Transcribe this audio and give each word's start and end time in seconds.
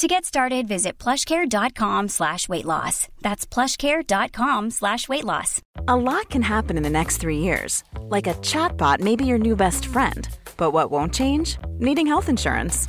To 0.00 0.08
get 0.08 0.24
started, 0.24 0.66
visit 0.66 0.96
plushcare.com 0.96 2.08
slash 2.08 2.48
weight 2.48 2.64
loss. 2.64 3.06
That's 3.20 3.44
plushcare.com 3.44 4.70
slash 4.70 5.10
weight 5.10 5.24
loss. 5.24 5.60
A 5.88 5.96
lot 5.96 6.30
can 6.30 6.40
happen 6.40 6.78
in 6.78 6.82
the 6.82 6.88
next 6.88 7.18
three 7.18 7.36
years. 7.36 7.84
Like 8.08 8.26
a 8.26 8.32
chatbot 8.40 9.00
may 9.00 9.14
be 9.14 9.26
your 9.26 9.36
new 9.36 9.54
best 9.54 9.84
friend. 9.84 10.26
But 10.56 10.70
what 10.70 10.90
won't 10.90 11.12
change? 11.12 11.58
Needing 11.80 12.06
health 12.06 12.30
insurance. 12.30 12.88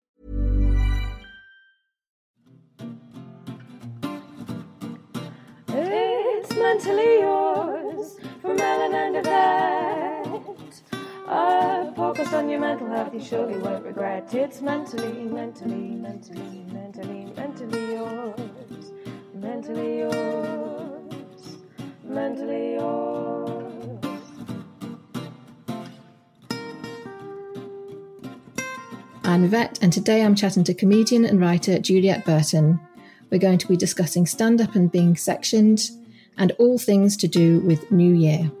mentally 6.61 7.19
yours 7.19 8.17
from 8.41 8.59
Ellen 8.59 8.93
and 8.93 9.15
Yvette. 9.17 10.81
A 11.27 11.91
focus 11.95 12.33
on 12.33 12.49
your 12.49 12.59
mental 12.59 12.87
health, 12.87 13.13
you 13.13 13.19
surely 13.19 13.57
won't 13.57 13.83
regret. 13.83 14.33
It's 14.33 14.61
mentally, 14.61 15.23
mentally, 15.23 15.95
mentally, 15.95 16.65
mentally, 16.71 17.33
mentally 17.35 17.93
yours. 17.93 18.91
Mentally 19.33 19.99
yours. 19.99 21.57
Mentally 22.03 22.73
yours. 22.73 23.99
I'm 29.23 29.45
Yvette, 29.45 29.79
and 29.81 29.91
today 29.91 30.23
I'm 30.23 30.35
chatting 30.35 30.63
to 30.65 30.73
comedian 30.73 31.25
and 31.25 31.39
writer 31.39 31.79
Juliette 31.79 32.25
Burton. 32.25 32.79
We're 33.31 33.39
going 33.39 33.57
to 33.59 33.67
be 33.67 33.77
discussing 33.77 34.25
stand 34.25 34.61
up 34.61 34.75
and 34.75 34.91
being 34.91 35.15
sectioned, 35.15 35.89
and 36.41 36.51
all 36.57 36.79
things 36.79 37.15
to 37.15 37.27
do 37.27 37.59
with 37.59 37.91
New 37.91 38.15
Year. 38.15 38.51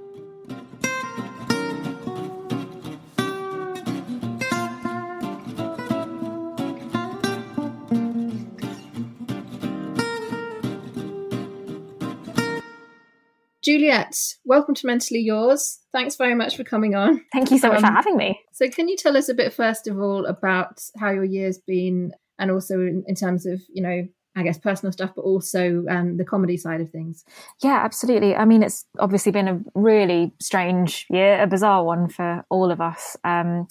Juliette, 13.63 14.15
welcome 14.45 14.75
to 14.75 14.85
Mentally 14.85 15.21
Yours. 15.21 15.79
Thanks 15.91 16.15
very 16.15 16.35
much 16.35 16.55
for 16.55 16.63
coming 16.63 16.93
on. 16.93 17.21
Thank 17.33 17.49
you 17.49 17.57
so 17.57 17.69
much 17.69 17.79
for 17.79 17.87
Um, 17.87 17.95
having 17.95 18.15
me. 18.15 18.39
So, 18.53 18.69
can 18.69 18.89
you 18.89 18.95
tell 18.95 19.17
us 19.17 19.27
a 19.27 19.33
bit 19.33 19.53
first 19.53 19.87
of 19.87 19.99
all 19.99 20.27
about 20.27 20.81
how 20.99 21.09
your 21.09 21.23
year's 21.23 21.57
been, 21.57 22.11
and 22.37 22.51
also 22.51 22.75
in, 22.75 23.03
in 23.07 23.15
terms 23.15 23.47
of 23.47 23.59
you 23.73 23.81
know, 23.81 24.07
I 24.35 24.43
guess 24.43 24.57
personal 24.57 24.93
stuff, 24.93 25.11
but 25.15 25.23
also 25.23 25.85
um, 25.89 26.17
the 26.17 26.23
comedy 26.23 26.55
side 26.55 26.79
of 26.79 26.89
things? 26.89 27.25
Yeah, 27.61 27.81
absolutely. 27.83 28.35
I 28.35 28.45
mean, 28.45 28.63
it's 28.63 28.85
obviously 28.97 29.31
been 29.31 29.47
a 29.47 29.59
really 29.75 30.33
strange 30.39 31.05
year, 31.09 31.41
a 31.41 31.47
bizarre 31.47 31.83
one 31.83 32.07
for 32.07 32.45
all 32.49 32.71
of 32.71 32.79
us. 32.79 33.17
Um, 33.25 33.67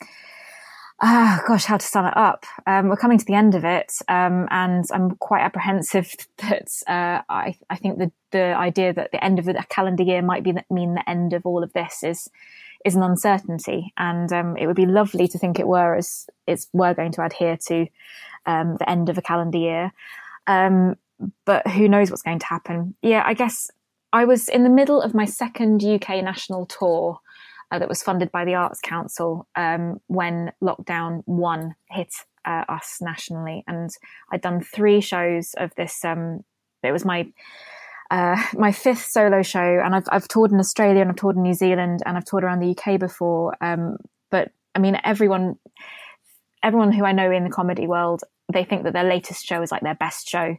ah, 1.00 1.42
gosh, 1.46 1.64
how 1.64 1.78
to 1.78 1.86
sum 1.86 2.06
it 2.06 2.16
up? 2.16 2.44
Um, 2.66 2.88
we're 2.88 2.96
coming 2.96 3.18
to 3.18 3.24
the 3.24 3.34
end 3.34 3.54
of 3.54 3.64
it, 3.64 3.92
um, 4.08 4.48
and 4.50 4.84
I'm 4.92 5.16
quite 5.16 5.42
apprehensive 5.42 6.14
that 6.38 6.68
uh, 6.86 7.22
I, 7.28 7.56
I 7.68 7.76
think 7.76 7.98
the 7.98 8.12
the 8.30 8.54
idea 8.54 8.92
that 8.92 9.10
the 9.10 9.24
end 9.24 9.38
of 9.38 9.46
the 9.46 9.64
calendar 9.70 10.02
year 10.02 10.22
might 10.22 10.44
be 10.44 10.54
mean 10.70 10.94
the 10.94 11.08
end 11.08 11.32
of 11.32 11.46
all 11.46 11.62
of 11.62 11.72
this 11.72 12.02
is 12.02 12.28
is 12.84 12.94
an 12.96 13.02
uncertainty, 13.02 13.92
and 13.96 14.32
um, 14.32 14.56
it 14.56 14.66
would 14.66 14.76
be 14.76 14.86
lovely 14.86 15.28
to 15.28 15.38
think 15.38 15.58
it 15.58 15.66
were 15.66 15.94
as 15.94 16.26
it's 16.46 16.68
we're 16.72 16.94
going 16.94 17.12
to 17.12 17.24
adhere 17.24 17.58
to 17.68 17.86
um, 18.46 18.76
the 18.78 18.88
end 18.88 19.08
of 19.08 19.18
a 19.18 19.22
calendar 19.22 19.58
year. 19.58 19.92
Um, 20.46 20.96
but 21.44 21.66
who 21.68 21.88
knows 21.88 22.10
what's 22.10 22.22
going 22.22 22.38
to 22.38 22.46
happen? 22.46 22.94
Yeah, 23.02 23.22
I 23.24 23.34
guess 23.34 23.70
I 24.12 24.24
was 24.24 24.48
in 24.48 24.64
the 24.64 24.70
middle 24.70 25.00
of 25.00 25.14
my 25.14 25.24
second 25.24 25.84
UK 25.84 26.22
national 26.24 26.66
tour 26.66 27.20
uh, 27.70 27.78
that 27.78 27.88
was 27.88 28.02
funded 28.02 28.32
by 28.32 28.44
the 28.44 28.54
Arts 28.54 28.80
Council 28.80 29.46
um, 29.56 30.00
when 30.06 30.52
lockdown 30.62 31.22
one 31.26 31.74
hit 31.90 32.12
uh, 32.44 32.64
us 32.68 32.98
nationally, 33.00 33.64
and 33.66 33.90
I'd 34.32 34.40
done 34.40 34.60
three 34.60 35.00
shows 35.00 35.54
of 35.56 35.74
this. 35.76 36.04
Um, 36.04 36.44
it 36.82 36.92
was 36.92 37.04
my 37.04 37.28
uh, 38.10 38.42
my 38.54 38.72
fifth 38.72 39.06
solo 39.06 39.42
show, 39.42 39.80
and 39.84 39.94
I've 39.94 40.06
I've 40.10 40.28
toured 40.28 40.52
in 40.52 40.58
Australia 40.58 41.02
and 41.02 41.10
I've 41.10 41.16
toured 41.16 41.36
in 41.36 41.42
New 41.42 41.54
Zealand 41.54 42.02
and 42.04 42.16
I've 42.16 42.24
toured 42.24 42.44
around 42.44 42.60
the 42.60 42.76
UK 42.76 42.98
before. 42.98 43.56
Um, 43.60 43.98
but 44.30 44.50
I 44.74 44.78
mean, 44.78 44.98
everyone 45.04 45.58
everyone 46.62 46.92
who 46.92 47.04
I 47.04 47.12
know 47.12 47.30
in 47.30 47.44
the 47.44 47.50
comedy 47.50 47.86
world, 47.86 48.22
they 48.52 48.64
think 48.64 48.84
that 48.84 48.92
their 48.92 49.04
latest 49.04 49.44
show 49.44 49.62
is 49.62 49.72
like 49.72 49.82
their 49.82 49.94
best 49.94 50.28
show 50.28 50.56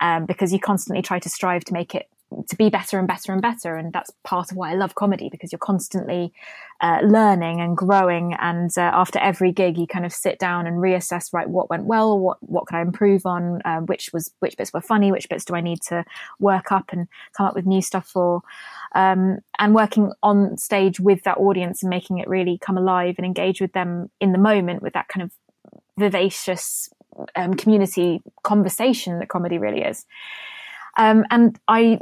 um, 0.00 0.26
because 0.26 0.52
you 0.52 0.58
constantly 0.58 1.02
try 1.02 1.18
to 1.18 1.28
strive 1.28 1.64
to 1.64 1.72
make 1.72 1.94
it 1.94 2.08
to 2.48 2.56
be 2.56 2.70
better 2.70 2.98
and 2.98 3.08
better 3.08 3.32
and 3.32 3.42
better. 3.42 3.74
And 3.74 3.92
that's 3.92 4.10
part 4.22 4.50
of 4.50 4.56
why 4.56 4.70
I 4.70 4.74
love 4.74 4.94
comedy 4.94 5.28
because 5.28 5.50
you're 5.50 5.58
constantly 5.58 6.32
uh, 6.80 7.00
learning 7.02 7.60
and 7.60 7.76
growing. 7.76 8.34
And 8.34 8.70
uh, 8.76 8.82
after 8.94 9.18
every 9.18 9.52
gig, 9.52 9.76
you 9.76 9.86
kind 9.86 10.06
of 10.06 10.12
sit 10.12 10.38
down 10.38 10.66
and 10.66 10.76
reassess, 10.76 11.32
right, 11.32 11.48
what 11.48 11.70
went 11.70 11.84
well, 11.84 12.18
what 12.18 12.38
what 12.40 12.66
can 12.66 12.78
I 12.78 12.82
improve 12.82 13.26
on, 13.26 13.60
uh, 13.64 13.80
which 13.80 14.10
was 14.12 14.32
which 14.38 14.56
bits 14.56 14.72
were 14.72 14.80
funny, 14.80 15.10
which 15.10 15.28
bits 15.28 15.44
do 15.44 15.54
I 15.54 15.60
need 15.60 15.82
to 15.88 16.04
work 16.38 16.70
up 16.70 16.92
and 16.92 17.08
come 17.36 17.46
up 17.46 17.54
with 17.54 17.66
new 17.66 17.82
stuff 17.82 18.06
for. 18.06 18.42
Um, 18.94 19.38
and 19.58 19.74
working 19.74 20.12
on 20.22 20.56
stage 20.56 20.98
with 20.98 21.22
that 21.24 21.38
audience 21.38 21.82
and 21.82 21.90
making 21.90 22.18
it 22.18 22.28
really 22.28 22.58
come 22.58 22.76
alive 22.76 23.16
and 23.18 23.26
engage 23.26 23.60
with 23.60 23.72
them 23.72 24.10
in 24.20 24.32
the 24.32 24.38
moment 24.38 24.82
with 24.82 24.94
that 24.94 25.08
kind 25.08 25.22
of 25.22 25.32
vivacious 25.96 26.88
um, 27.36 27.54
community 27.54 28.22
conversation 28.42 29.18
that 29.18 29.28
comedy 29.28 29.58
really 29.58 29.82
is. 29.82 30.04
Um, 30.96 31.24
and 31.30 31.58
I, 31.68 31.98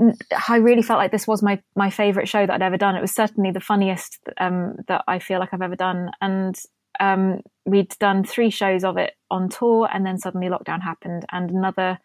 I 0.49 0.57
really 0.57 0.83
felt 0.83 0.99
like 0.99 1.13
this 1.13 1.27
was 1.27 1.43
my 1.43 1.61
my 1.77 1.91
favorite 1.91 2.29
show 2.29 2.47
that 2.47 2.53
I'd 2.53 2.63
ever 2.63 2.77
done. 2.77 2.97
It 2.97 3.01
was 3.01 3.15
certainly 3.15 3.51
the 3.51 3.61
funniest 3.61 4.19
um, 4.39 4.77
that 4.89 5.05
I 5.07 5.19
feel 5.19 5.39
like 5.39 5.51
I've 5.53 5.63
ever 5.63 5.77
done. 5.77 6.11
And 6.21 6.59
um, 7.01 7.41
we'd 7.65 7.97
done 7.99 8.25
three 8.25 8.51
shows 8.51 8.85
of 8.85 8.97
it 8.97 9.15
on 9.31 9.49
tour, 9.49 9.89
and 9.93 10.05
then 10.07 10.19
suddenly 10.19 10.49
lockdown 10.49 10.83
happened, 10.83 11.25
and 11.31 11.51
another. 11.51 11.99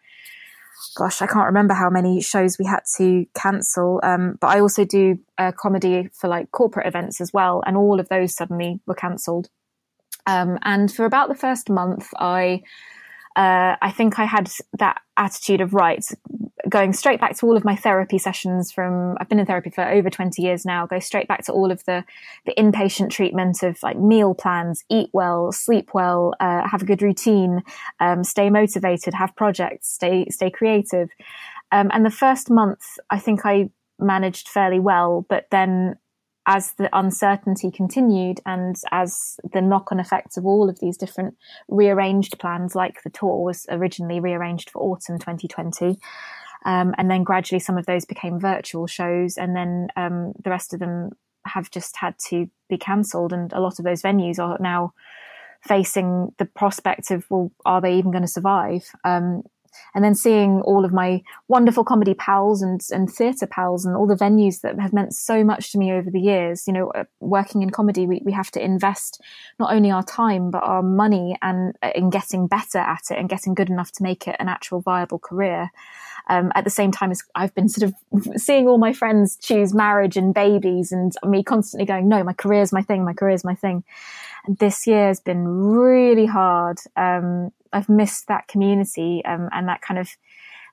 Gosh, 0.96 1.22
I 1.22 1.26
can't 1.26 1.46
remember 1.46 1.72
how 1.72 1.88
many 1.88 2.20
shows 2.20 2.58
we 2.58 2.66
had 2.66 2.82
to 2.98 3.26
cancel. 3.34 4.00
Um, 4.02 4.36
but 4.40 4.48
I 4.48 4.60
also 4.60 4.84
do 4.84 5.18
uh, 5.38 5.52
comedy 5.52 6.10
for 6.12 6.28
like 6.28 6.50
corporate 6.50 6.86
events 6.86 7.20
as 7.20 7.32
well, 7.32 7.62
and 7.66 7.76
all 7.76 7.98
of 7.98 8.08
those 8.08 8.34
suddenly 8.34 8.80
were 8.86 8.94
cancelled. 8.94 9.48
Um, 10.26 10.58
and 10.62 10.92
for 10.92 11.04
about 11.04 11.28
the 11.28 11.34
first 11.34 11.70
month, 11.70 12.08
I 12.18 12.62
uh, 13.36 13.76
I 13.82 13.90
think 13.90 14.18
I 14.18 14.24
had 14.24 14.50
that 14.78 15.00
attitude 15.16 15.60
of 15.60 15.74
right, 15.74 16.04
going 16.68 16.92
straight 16.92 17.20
back 17.20 17.36
to 17.36 17.46
all 17.46 17.56
of 17.56 17.64
my 17.64 17.74
therapy 17.74 18.16
sessions 18.16 18.70
from 18.70 19.16
I've 19.20 19.28
been 19.28 19.40
in 19.40 19.46
therapy 19.46 19.70
for 19.70 19.84
over 19.84 20.08
20 20.08 20.40
years 20.40 20.64
now, 20.64 20.86
go 20.86 21.00
straight 21.00 21.26
back 21.26 21.44
to 21.46 21.52
all 21.52 21.72
of 21.72 21.84
the 21.84 22.04
the 22.46 22.54
inpatient 22.56 23.10
treatment 23.10 23.62
of 23.62 23.82
like 23.82 23.98
meal 23.98 24.34
plans, 24.34 24.84
eat 24.88 25.10
well, 25.12 25.50
sleep 25.50 25.90
well, 25.92 26.34
uh, 26.38 26.66
have 26.68 26.82
a 26.82 26.86
good 26.86 27.02
routine, 27.02 27.62
um, 28.00 28.22
stay 28.22 28.50
motivated, 28.50 29.14
have 29.14 29.34
projects, 29.34 29.92
stay 29.92 30.26
stay 30.30 30.50
creative. 30.50 31.10
Um, 31.72 31.90
and 31.92 32.06
the 32.06 32.10
first 32.10 32.50
month, 32.50 32.82
I 33.10 33.18
think 33.18 33.40
I 33.44 33.70
managed 33.98 34.48
fairly 34.48 34.78
well, 34.78 35.26
but 35.28 35.46
then 35.50 35.96
as 36.46 36.72
the 36.74 36.90
uncertainty 36.96 37.70
continued 37.70 38.40
and 38.44 38.76
as 38.90 39.38
the 39.52 39.62
knock 39.62 39.90
on 39.90 40.00
effects 40.00 40.36
of 40.36 40.44
all 40.44 40.68
of 40.68 40.78
these 40.80 40.96
different 40.96 41.36
rearranged 41.68 42.38
plans, 42.38 42.74
like 42.74 43.02
the 43.02 43.10
tour 43.10 43.42
was 43.42 43.66
originally 43.70 44.20
rearranged 44.20 44.70
for 44.70 44.82
autumn 44.82 45.18
2020. 45.18 45.98
Um, 46.66 46.94
and 46.96 47.10
then 47.10 47.24
gradually 47.24 47.60
some 47.60 47.78
of 47.78 47.86
those 47.86 48.04
became 48.04 48.40
virtual 48.40 48.86
shows, 48.86 49.36
and 49.36 49.54
then 49.54 49.88
um, 49.96 50.32
the 50.42 50.50
rest 50.50 50.72
of 50.72 50.80
them 50.80 51.10
have 51.46 51.70
just 51.70 51.96
had 51.96 52.14
to 52.28 52.48
be 52.68 52.78
cancelled. 52.78 53.32
And 53.32 53.52
a 53.52 53.60
lot 53.60 53.78
of 53.78 53.84
those 53.84 54.02
venues 54.02 54.38
are 54.38 54.56
now 54.60 54.94
facing 55.62 56.32
the 56.38 56.46
prospect 56.46 57.10
of, 57.10 57.24
well, 57.30 57.50
are 57.64 57.80
they 57.80 57.96
even 57.96 58.10
going 58.10 58.22
to 58.22 58.28
survive? 58.28 58.84
Um, 59.04 59.42
and 59.94 60.04
then 60.04 60.14
seeing 60.14 60.60
all 60.62 60.84
of 60.84 60.92
my 60.92 61.22
wonderful 61.48 61.84
comedy 61.84 62.14
pals 62.14 62.62
and, 62.62 62.80
and 62.90 63.10
theatre 63.10 63.46
pals 63.46 63.84
and 63.84 63.96
all 63.96 64.06
the 64.06 64.14
venues 64.14 64.60
that 64.60 64.78
have 64.78 64.92
meant 64.92 65.14
so 65.14 65.44
much 65.44 65.72
to 65.72 65.78
me 65.78 65.92
over 65.92 66.10
the 66.10 66.20
years. 66.20 66.66
You 66.66 66.72
know, 66.72 66.90
uh, 66.90 67.04
working 67.20 67.62
in 67.62 67.70
comedy, 67.70 68.06
we, 68.06 68.20
we 68.24 68.32
have 68.32 68.50
to 68.52 68.64
invest 68.64 69.20
not 69.58 69.72
only 69.72 69.90
our 69.90 70.02
time, 70.02 70.50
but 70.50 70.62
our 70.62 70.82
money 70.82 71.36
and 71.42 71.74
uh, 71.82 71.90
in 71.94 72.10
getting 72.10 72.46
better 72.46 72.78
at 72.78 73.02
it 73.10 73.18
and 73.18 73.28
getting 73.28 73.54
good 73.54 73.70
enough 73.70 73.92
to 73.92 74.02
make 74.02 74.26
it 74.26 74.36
an 74.38 74.48
actual 74.48 74.80
viable 74.80 75.18
career. 75.18 75.70
Um, 76.26 76.52
at 76.54 76.64
the 76.64 76.70
same 76.70 76.90
time 76.90 77.10
as 77.10 77.22
I've 77.34 77.54
been 77.54 77.68
sort 77.68 77.92
of 77.92 78.32
seeing 78.40 78.66
all 78.66 78.78
my 78.78 78.94
friends 78.94 79.36
choose 79.36 79.74
marriage 79.74 80.16
and 80.16 80.32
babies 80.32 80.90
and 80.90 81.12
me 81.24 81.42
constantly 81.42 81.84
going, 81.84 82.08
no, 82.08 82.24
my 82.24 82.32
career 82.32 82.62
is 82.62 82.72
my 82.72 82.82
thing, 82.82 83.04
my 83.04 83.12
career 83.12 83.34
is 83.34 83.44
my 83.44 83.54
thing. 83.54 83.84
And 84.46 84.58
this 84.58 84.86
year 84.86 85.08
has 85.08 85.20
been 85.20 85.46
really 85.46 86.26
hard. 86.26 86.78
Um, 86.96 87.52
I've 87.74 87.88
missed 87.88 88.28
that 88.28 88.48
community 88.48 89.22
um, 89.24 89.48
and 89.52 89.68
that 89.68 89.82
kind 89.82 89.98
of 89.98 90.08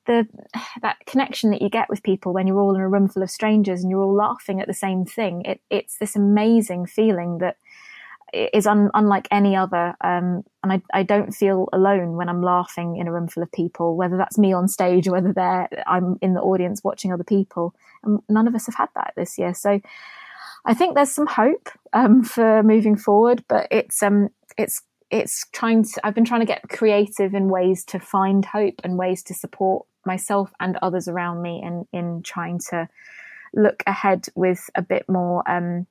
the 0.07 0.27
that 0.81 0.97
connection 1.05 1.51
that 1.51 1.61
you 1.61 1.69
get 1.69 1.89
with 1.89 2.03
people 2.03 2.33
when 2.33 2.47
you're 2.47 2.59
all 2.59 2.75
in 2.75 2.81
a 2.81 2.89
room 2.89 3.07
full 3.07 3.23
of 3.23 3.29
strangers 3.29 3.81
and 3.81 3.91
you're 3.91 4.01
all 4.01 4.15
laughing 4.15 4.61
at 4.61 4.67
the 4.67 4.73
same 4.73 5.05
thing. 5.05 5.43
It, 5.43 5.61
it's 5.69 5.97
this 5.97 6.15
amazing 6.15 6.87
feeling 6.87 7.37
that 7.39 7.57
is 8.33 8.65
un, 8.65 8.89
unlike 8.93 9.27
any 9.29 9.55
other. 9.55 9.95
Um, 10.01 10.43
and 10.63 10.73
I, 10.73 10.81
I 10.93 11.03
don't 11.03 11.31
feel 11.33 11.67
alone 11.73 12.15
when 12.15 12.29
I'm 12.29 12.41
laughing 12.41 12.95
in 12.95 13.07
a 13.07 13.11
room 13.11 13.27
full 13.27 13.43
of 13.43 13.51
people, 13.51 13.95
whether 13.95 14.17
that's 14.17 14.37
me 14.37 14.53
on 14.53 14.67
stage 14.67 15.07
or 15.07 15.11
whether 15.11 15.33
they're 15.33 15.67
I'm 15.87 16.17
in 16.21 16.33
the 16.33 16.41
audience 16.41 16.83
watching 16.83 17.11
other 17.11 17.23
people. 17.23 17.75
And 18.03 18.19
none 18.29 18.47
of 18.47 18.55
us 18.55 18.65
have 18.67 18.75
had 18.75 18.89
that 18.95 19.13
this 19.15 19.37
year. 19.37 19.53
So 19.53 19.81
I 20.65 20.73
think 20.73 20.95
there's 20.95 21.11
some 21.11 21.27
hope 21.27 21.69
um, 21.93 22.23
for 22.23 22.63
moving 22.63 22.95
forward, 22.95 23.43
but 23.47 23.67
it's 23.69 24.01
um, 24.01 24.29
it's 24.57 24.81
it's 25.11 25.45
trying 25.51 25.83
to 25.83 26.01
i've 26.03 26.15
been 26.15 26.25
trying 26.25 26.39
to 26.39 26.45
get 26.45 26.67
creative 26.69 27.33
in 27.33 27.49
ways 27.49 27.83
to 27.83 27.99
find 27.99 28.45
hope 28.45 28.75
and 28.83 28.97
ways 28.97 29.21
to 29.21 29.33
support 29.33 29.85
myself 30.05 30.51
and 30.59 30.77
others 30.81 31.07
around 31.07 31.41
me 31.41 31.61
in 31.63 31.85
in 31.93 32.23
trying 32.23 32.59
to 32.69 32.87
look 33.53 33.83
ahead 33.85 34.27
with 34.35 34.69
a 34.75 34.81
bit 34.81 35.07
more 35.07 35.49
um 35.49 35.85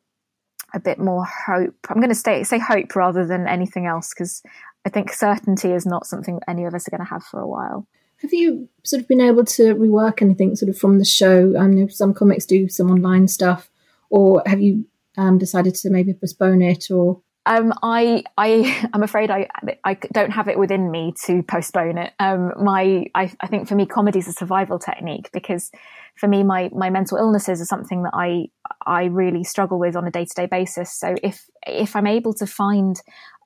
a 0.72 0.78
bit 0.78 1.00
more 1.00 1.24
hope. 1.24 1.74
I'm 1.88 1.96
going 1.96 2.10
to 2.10 2.14
stay 2.14 2.44
say 2.44 2.58
hope 2.58 2.94
rather 2.94 3.26
than 3.26 3.46
anything 3.46 3.86
else 3.86 4.14
because 4.14 4.42
i 4.86 4.88
think 4.88 5.12
certainty 5.12 5.72
is 5.72 5.84
not 5.84 6.06
something 6.06 6.40
any 6.48 6.64
of 6.64 6.74
us 6.74 6.86
are 6.86 6.90
going 6.90 7.04
to 7.04 7.12
have 7.12 7.24
for 7.24 7.40
a 7.40 7.46
while. 7.46 7.86
Have 8.22 8.32
you 8.32 8.68
sort 8.82 9.02
of 9.02 9.08
been 9.08 9.20
able 9.20 9.44
to 9.46 9.74
rework 9.74 10.20
anything 10.20 10.54
sort 10.54 10.68
of 10.68 10.78
from 10.78 10.98
the 10.98 11.04
show? 11.04 11.54
I 11.58 11.66
know 11.66 11.88
some 11.88 12.12
comics 12.12 12.44
do 12.44 12.68
some 12.68 12.90
online 12.90 13.28
stuff 13.28 13.70
or 14.10 14.42
have 14.46 14.60
you 14.60 14.84
um, 15.16 15.38
decided 15.38 15.74
to 15.76 15.90
maybe 15.90 16.12
postpone 16.12 16.62
it 16.62 16.90
or 16.90 17.20
um, 17.50 17.72
I, 17.82 18.22
I, 18.38 18.88
I'm 18.92 19.02
afraid 19.02 19.30
I, 19.30 19.48
I 19.84 19.94
don't 20.12 20.30
have 20.30 20.48
it 20.48 20.58
within 20.58 20.90
me 20.90 21.12
to 21.26 21.42
postpone 21.42 21.98
it. 21.98 22.12
Um, 22.20 22.52
my, 22.62 23.06
I, 23.14 23.32
I 23.40 23.46
think 23.48 23.68
for 23.68 23.74
me, 23.74 23.86
comedy 23.86 24.20
is 24.20 24.28
a 24.28 24.32
survival 24.32 24.78
technique 24.78 25.30
because 25.32 25.70
for 26.14 26.28
me, 26.28 26.44
my, 26.44 26.70
my 26.72 26.90
mental 26.90 27.18
illnesses 27.18 27.60
are 27.60 27.64
something 27.64 28.04
that 28.04 28.12
I, 28.14 28.46
I 28.86 29.04
really 29.06 29.42
struggle 29.42 29.80
with 29.80 29.96
on 29.96 30.06
a 30.06 30.10
day 30.12 30.24
to 30.24 30.34
day 30.34 30.46
basis. 30.46 30.96
So 30.96 31.16
if, 31.22 31.44
if 31.66 31.96
I'm 31.96 32.06
able 32.06 32.34
to 32.34 32.46
find 32.46 32.96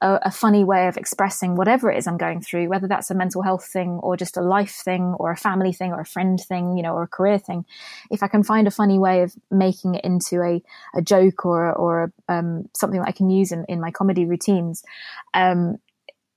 a, 0.04 0.18
a, 0.26 0.30
funny 0.30 0.64
way 0.64 0.86
of 0.86 0.98
expressing 0.98 1.56
whatever 1.56 1.90
it 1.90 1.96
is 1.96 2.06
I'm 2.06 2.18
going 2.18 2.42
through, 2.42 2.68
whether 2.68 2.86
that's 2.86 3.10
a 3.10 3.14
mental 3.14 3.40
health 3.40 3.64
thing 3.64 4.00
or 4.02 4.18
just 4.18 4.36
a 4.36 4.42
life 4.42 4.82
thing 4.84 5.14
or 5.18 5.30
a 5.30 5.36
family 5.36 5.72
thing 5.72 5.92
or 5.92 6.00
a 6.00 6.06
friend 6.06 6.38
thing, 6.38 6.76
you 6.76 6.82
know, 6.82 6.92
or 6.92 7.04
a 7.04 7.08
career 7.08 7.38
thing, 7.38 7.64
if 8.10 8.22
I 8.22 8.28
can 8.28 8.42
find 8.42 8.68
a 8.68 8.70
funny 8.70 8.98
way 8.98 9.22
of 9.22 9.34
making 9.50 9.94
it 9.94 10.04
into 10.04 10.42
a, 10.42 10.62
a 10.94 11.00
joke 11.00 11.46
or, 11.46 11.72
or 11.72 12.12
um, 12.28 12.68
something 12.76 13.00
that 13.00 13.08
I 13.08 13.12
can 13.12 13.30
use 13.30 13.50
in, 13.50 13.64
in 13.66 13.80
my 13.80 13.90
comedy 13.90 14.26
routines, 14.26 14.82
um, 15.32 15.78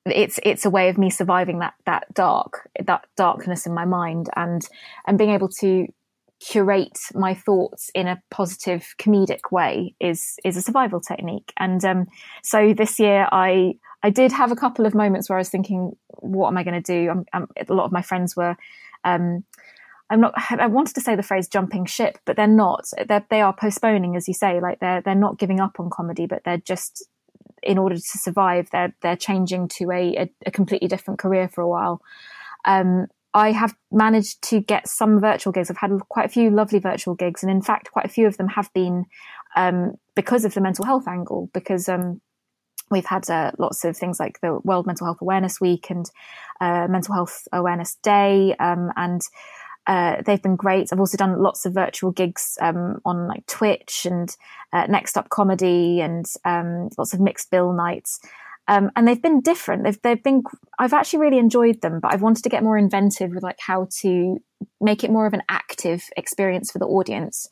it's 0.05 0.39
it's 0.43 0.65
a 0.65 0.69
way 0.69 0.87
of 0.87 0.97
me 0.97 1.09
surviving 1.09 1.59
that 1.59 1.73
that 1.85 2.13
dark 2.13 2.69
that 2.81 3.05
darkness 3.17 3.65
in 3.65 3.73
my 3.73 3.83
mind 3.83 4.29
and 4.37 4.61
and 5.05 5.17
being 5.17 5.31
able 5.31 5.49
to 5.49 5.85
curate 6.39 6.99
my 7.13 7.33
thoughts 7.33 7.89
in 7.95 8.07
a 8.07 8.21
positive 8.29 8.93
comedic 8.99 9.51
way 9.51 9.95
is 9.99 10.35
is 10.45 10.55
a 10.55 10.61
survival 10.61 10.99
technique. 10.99 11.51
And 11.57 11.83
um, 11.83 12.05
so 12.43 12.73
this 12.73 12.99
year 12.99 13.27
i 13.31 13.73
i 14.03 14.09
did 14.09 14.31
have 14.31 14.51
a 14.51 14.55
couple 14.55 14.85
of 14.85 14.93
moments 14.93 15.29
where 15.29 15.37
i 15.37 15.41
was 15.41 15.49
thinking 15.49 15.93
what 16.19 16.47
am 16.49 16.57
i 16.57 16.63
going 16.63 16.81
to 16.81 16.93
do? 16.93 17.09
I'm, 17.09 17.25
I'm, 17.33 17.47
a 17.67 17.73
lot 17.73 17.85
of 17.85 17.91
my 17.91 18.01
friends 18.01 18.35
were 18.35 18.55
um, 19.03 19.43
i'm 20.09 20.21
not 20.21 20.33
i 20.51 20.67
wanted 20.67 20.93
to 20.95 21.01
say 21.01 21.15
the 21.15 21.23
phrase 21.23 21.47
jumping 21.47 21.85
ship 21.85 22.19
but 22.25 22.35
they're 22.35 22.47
not. 22.47 22.85
They're, 23.07 23.25
they 23.29 23.41
are 23.41 23.53
postponing 23.53 24.15
as 24.15 24.27
you 24.27 24.33
say 24.33 24.59
like 24.61 24.79
they're 24.79 25.01
they're 25.01 25.15
not 25.15 25.39
giving 25.39 25.59
up 25.59 25.79
on 25.79 25.89
comedy 25.89 26.27
but 26.27 26.43
they're 26.43 26.57
just 26.57 27.07
in 27.63 27.77
order 27.79 27.95
to 27.95 28.01
survive 28.01 28.69
they're 28.71 28.93
they're 29.01 29.15
changing 29.15 29.67
to 29.69 29.91
a, 29.91 30.15
a, 30.15 30.31
a 30.45 30.51
completely 30.51 30.87
different 30.87 31.19
career 31.19 31.49
for 31.49 31.61
a 31.61 31.67
while. 31.67 32.01
Um, 32.65 33.07
I 33.37 33.51
have 33.51 33.75
managed 33.91 34.41
to 34.49 34.59
get 34.59 34.87
some 34.87 35.19
virtual 35.19 35.53
gigs. 35.53 35.69
I've 35.69 35.77
had 35.77 35.91
quite 36.09 36.25
a 36.25 36.29
few 36.29 36.49
lovely 36.49 36.79
virtual 36.79 37.13
gigs, 37.13 37.43
and 37.43 37.51
in 37.51 37.61
fact, 37.61 37.91
quite 37.91 38.05
a 38.05 38.09
few 38.09 38.25
of 38.25 38.37
them 38.37 38.47
have 38.47 38.73
been 38.73 39.05
um, 39.55 39.93
because 40.15 40.43
of 40.43 40.55
the 40.55 40.61
mental 40.61 40.85
health 40.85 41.07
angle. 41.07 41.49
Because 41.53 41.87
um, 41.87 42.19
we've 42.89 43.05
had 43.05 43.29
uh, 43.29 43.51
lots 43.59 43.85
of 43.85 43.95
things 43.95 44.19
like 44.19 44.39
the 44.41 44.59
World 44.63 44.87
Mental 44.87 45.05
Health 45.05 45.21
Awareness 45.21 45.61
Week 45.61 45.91
and 45.91 46.09
uh, 46.59 46.87
Mental 46.89 47.13
Health 47.13 47.47
Awareness 47.53 47.97
Day, 48.01 48.55
um, 48.59 48.91
and 48.95 49.21
uh, 49.85 50.21
they've 50.25 50.41
been 50.41 50.55
great. 50.55 50.89
I've 50.91 50.99
also 50.99 51.17
done 51.17 51.39
lots 51.39 51.63
of 51.65 51.75
virtual 51.75 52.11
gigs 52.11 52.57
um, 52.59 52.99
on 53.05 53.27
like 53.27 53.45
Twitch 53.45 54.07
and 54.09 54.35
uh, 54.73 54.87
Next 54.87 55.15
Up 55.15 55.29
Comedy 55.29 56.01
and 56.01 56.25
um, 56.43 56.89
lots 56.97 57.13
of 57.13 57.19
mixed 57.19 57.51
bill 57.51 57.71
nights. 57.71 58.19
Um, 58.67 58.91
and 58.95 59.07
they've 59.07 59.21
been 59.21 59.41
different. 59.41 59.83
They've 59.83 60.01
they've 60.01 60.23
been. 60.23 60.43
I've 60.77 60.93
actually 60.93 61.19
really 61.19 61.37
enjoyed 61.37 61.81
them, 61.81 61.99
but 62.01 62.13
I've 62.13 62.21
wanted 62.21 62.43
to 62.43 62.49
get 62.49 62.63
more 62.63 62.77
inventive 62.77 63.31
with 63.31 63.43
like 63.43 63.59
how 63.59 63.87
to 64.01 64.39
make 64.81 65.03
it 65.03 65.11
more 65.11 65.25
of 65.25 65.33
an 65.33 65.43
active 65.49 66.03
experience 66.17 66.71
for 66.71 66.79
the 66.79 66.85
audience, 66.85 67.47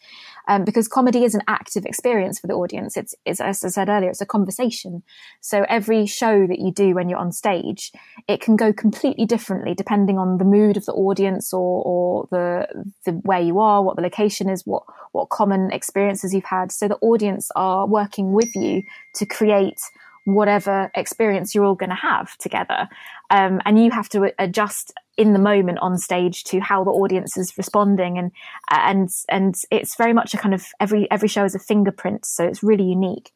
um, 0.47 0.63
because 0.63 0.87
comedy 0.87 1.23
is 1.23 1.35
an 1.35 1.41
active 1.47 1.85
experience 1.85 2.39
for 2.39 2.47
the 2.47 2.53
audience. 2.53 2.97
It's, 2.97 3.15
it's 3.25 3.39
as 3.39 3.63
I 3.63 3.69
said 3.69 3.89
earlier, 3.89 4.09
it's 4.09 4.21
a 4.21 4.25
conversation. 4.25 5.03
So 5.41 5.65
every 5.69 6.05
show 6.05 6.47
that 6.47 6.59
you 6.59 6.71
do 6.71 6.93
when 6.93 7.09
you're 7.09 7.19
on 7.19 7.31
stage, 7.31 7.91
it 8.27 8.41
can 8.41 8.55
go 8.55 8.73
completely 8.73 9.25
differently 9.25 9.73
depending 9.73 10.17
on 10.17 10.37
the 10.37 10.45
mood 10.45 10.77
of 10.77 10.85
the 10.85 10.93
audience 10.93 11.53
or 11.53 11.83
or 11.83 12.27
the 12.31 12.67
the 13.05 13.11
where 13.23 13.41
you 13.41 13.59
are, 13.59 13.83
what 13.83 13.95
the 13.95 14.01
location 14.01 14.49
is, 14.49 14.65
what 14.65 14.83
what 15.11 15.29
common 15.29 15.71
experiences 15.71 16.33
you've 16.33 16.45
had. 16.45 16.71
So 16.71 16.87
the 16.87 16.97
audience 16.97 17.49
are 17.55 17.87
working 17.87 18.33
with 18.33 18.55
you 18.55 18.83
to 19.15 19.25
create 19.25 19.79
whatever 20.25 20.91
experience 20.95 21.55
you're 21.55 21.65
all 21.65 21.75
going 21.75 21.89
to 21.89 21.95
have 21.95 22.37
together. 22.37 22.89
Um, 23.29 23.61
and 23.63 23.81
you 23.81 23.91
have 23.91 24.09
to 24.09 24.33
adjust 24.37 24.91
in 25.17 25.33
the 25.33 25.39
moment 25.39 25.79
on 25.79 25.97
stage 25.97 26.43
to 26.45 26.59
how 26.59 26.83
the 26.83 26.91
audience 26.91 27.37
is 27.37 27.57
responding. 27.57 28.17
And, 28.17 28.31
and, 28.69 29.09
and 29.29 29.55
it's 29.71 29.95
very 29.95 30.13
much 30.13 30.33
a 30.33 30.37
kind 30.37 30.53
of 30.53 30.67
every, 30.79 31.09
every 31.09 31.29
show 31.29 31.45
is 31.45 31.55
a 31.55 31.59
fingerprint. 31.59 32.25
So 32.25 32.43
it's 32.43 32.63
really 32.63 32.83
unique. 32.83 33.31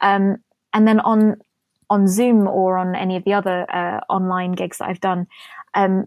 Um, 0.00 0.36
and 0.72 0.86
then 0.86 1.00
on, 1.00 1.40
on 1.88 2.06
Zoom 2.06 2.46
or 2.46 2.76
on 2.76 2.94
any 2.94 3.16
of 3.16 3.24
the 3.24 3.32
other 3.32 3.66
uh, 3.70 4.00
online 4.10 4.52
gigs 4.52 4.78
that 4.78 4.88
I've 4.88 5.00
done, 5.00 5.26
um, 5.74 6.06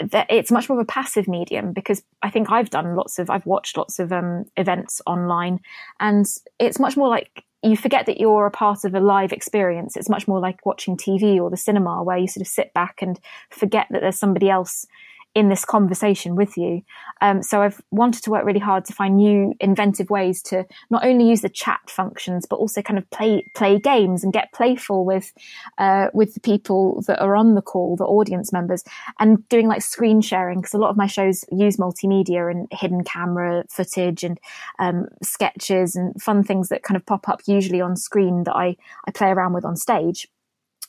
it's 0.00 0.52
much 0.52 0.68
more 0.68 0.78
of 0.78 0.82
a 0.82 0.86
passive 0.86 1.26
medium 1.26 1.72
because 1.72 2.02
I 2.22 2.30
think 2.30 2.50
I've 2.50 2.70
done 2.70 2.94
lots 2.94 3.18
of, 3.18 3.30
I've 3.30 3.46
watched 3.46 3.76
lots 3.76 3.98
of 3.98 4.12
um, 4.12 4.44
events 4.56 5.02
online, 5.06 5.60
and 5.98 6.24
it's 6.58 6.78
much 6.78 6.96
more 6.96 7.08
like 7.08 7.44
you 7.62 7.76
forget 7.76 8.06
that 8.06 8.20
you're 8.20 8.46
a 8.46 8.50
part 8.50 8.84
of 8.84 8.94
a 8.94 9.00
live 9.00 9.32
experience. 9.32 9.96
It's 9.96 10.08
much 10.08 10.28
more 10.28 10.40
like 10.40 10.64
watching 10.64 10.96
TV 10.96 11.40
or 11.40 11.50
the 11.50 11.56
cinema 11.56 12.02
where 12.02 12.16
you 12.16 12.28
sort 12.28 12.42
of 12.42 12.48
sit 12.48 12.72
back 12.72 13.02
and 13.02 13.18
forget 13.50 13.86
that 13.90 14.00
there's 14.00 14.18
somebody 14.18 14.48
else 14.48 14.86
in 15.34 15.48
this 15.48 15.64
conversation 15.64 16.34
with 16.34 16.56
you. 16.56 16.82
Um, 17.20 17.42
so 17.42 17.62
I've 17.62 17.80
wanted 17.90 18.24
to 18.24 18.30
work 18.30 18.44
really 18.44 18.58
hard 18.58 18.84
to 18.86 18.92
find 18.92 19.16
new 19.16 19.54
inventive 19.60 20.10
ways 20.10 20.42
to 20.44 20.64
not 20.90 21.04
only 21.04 21.28
use 21.28 21.42
the 21.42 21.48
chat 21.48 21.80
functions, 21.88 22.46
but 22.48 22.56
also 22.56 22.82
kind 22.82 22.98
of 22.98 23.08
play 23.10 23.44
play 23.54 23.78
games 23.78 24.24
and 24.24 24.32
get 24.32 24.52
playful 24.52 25.04
with 25.04 25.32
uh, 25.78 26.08
with 26.12 26.34
the 26.34 26.40
people 26.40 27.02
that 27.06 27.20
are 27.20 27.36
on 27.36 27.54
the 27.54 27.62
call, 27.62 27.96
the 27.96 28.04
audience 28.04 28.52
members, 28.52 28.84
and 29.18 29.48
doing 29.48 29.68
like 29.68 29.82
screen 29.82 30.20
sharing 30.20 30.60
because 30.60 30.74
a 30.74 30.78
lot 30.78 30.90
of 30.90 30.96
my 30.96 31.06
shows 31.06 31.44
use 31.52 31.76
multimedia 31.76 32.50
and 32.50 32.66
hidden 32.72 33.04
camera 33.04 33.64
footage 33.68 34.24
and 34.24 34.40
um, 34.78 35.06
sketches 35.22 35.94
and 35.94 36.20
fun 36.20 36.42
things 36.42 36.68
that 36.68 36.82
kind 36.82 36.96
of 36.96 37.06
pop 37.06 37.28
up 37.28 37.42
usually 37.46 37.80
on 37.80 37.96
screen 37.96 38.44
that 38.44 38.56
I 38.56 38.76
I 39.06 39.10
play 39.10 39.28
around 39.28 39.52
with 39.52 39.64
on 39.64 39.76
stage 39.76 40.28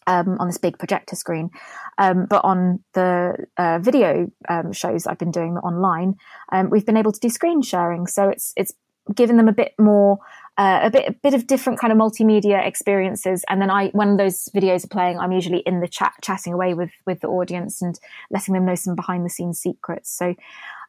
um, 0.10 0.38
on 0.39 0.48
this 0.48 0.58
big 0.58 0.78
projector 0.78 1.16
screen. 1.16 1.51
Um, 1.98 2.25
but 2.25 2.44
on 2.44 2.84
the 2.94 3.46
uh, 3.58 3.80
video 3.80 4.32
um, 4.50 4.74
shows 4.74 5.06
I've 5.06 5.20
been 5.20 5.32
doing 5.32 5.58
online, 5.58 6.16
um, 6.51 6.70
we've 6.70 6.86
been 6.86 6.98
able 6.98 7.12
to 7.12 7.20
do 7.20 7.30
screen 7.30 7.62
sharing. 7.62 8.08
So 8.08 8.28
it's 8.30 8.54
it's 8.58 8.74
given 9.16 9.38
them 9.38 9.48
a 9.48 9.54
bit 9.54 9.74
more 9.80 10.20
uh, 10.58 10.80
a 10.84 10.89
bit 10.89 11.08
a 11.08 11.12
bit 11.12 11.34
of 11.34 11.48
different 11.48 11.80
kind 11.80 11.94
of 11.94 12.00
multimedia 12.00 12.66
experiences. 12.66 13.46
And 13.50 13.62
then 13.62 13.70
I 13.70 13.89
when 13.89 14.18
those 14.18 14.50
videos 14.56 14.84
are 14.84 14.89
playing, 14.89 15.20
I'm 15.20 15.32
usually 15.32 15.60
in 15.60 15.80
the 15.80 15.88
chat 15.88 16.13
chatting 16.24 16.54
away 16.54 16.74
with 16.74 16.92
with 17.06 17.20
the 17.22 17.28
audience 17.28 17.82
and 17.82 18.00
letting 18.32 18.56
them 18.56 18.66
know 18.66 18.75
some 18.75 18.96
behind 18.96 19.25
the 19.25 19.30
scenes 19.30 19.60
secrets. 19.60 20.10
So 20.12 20.36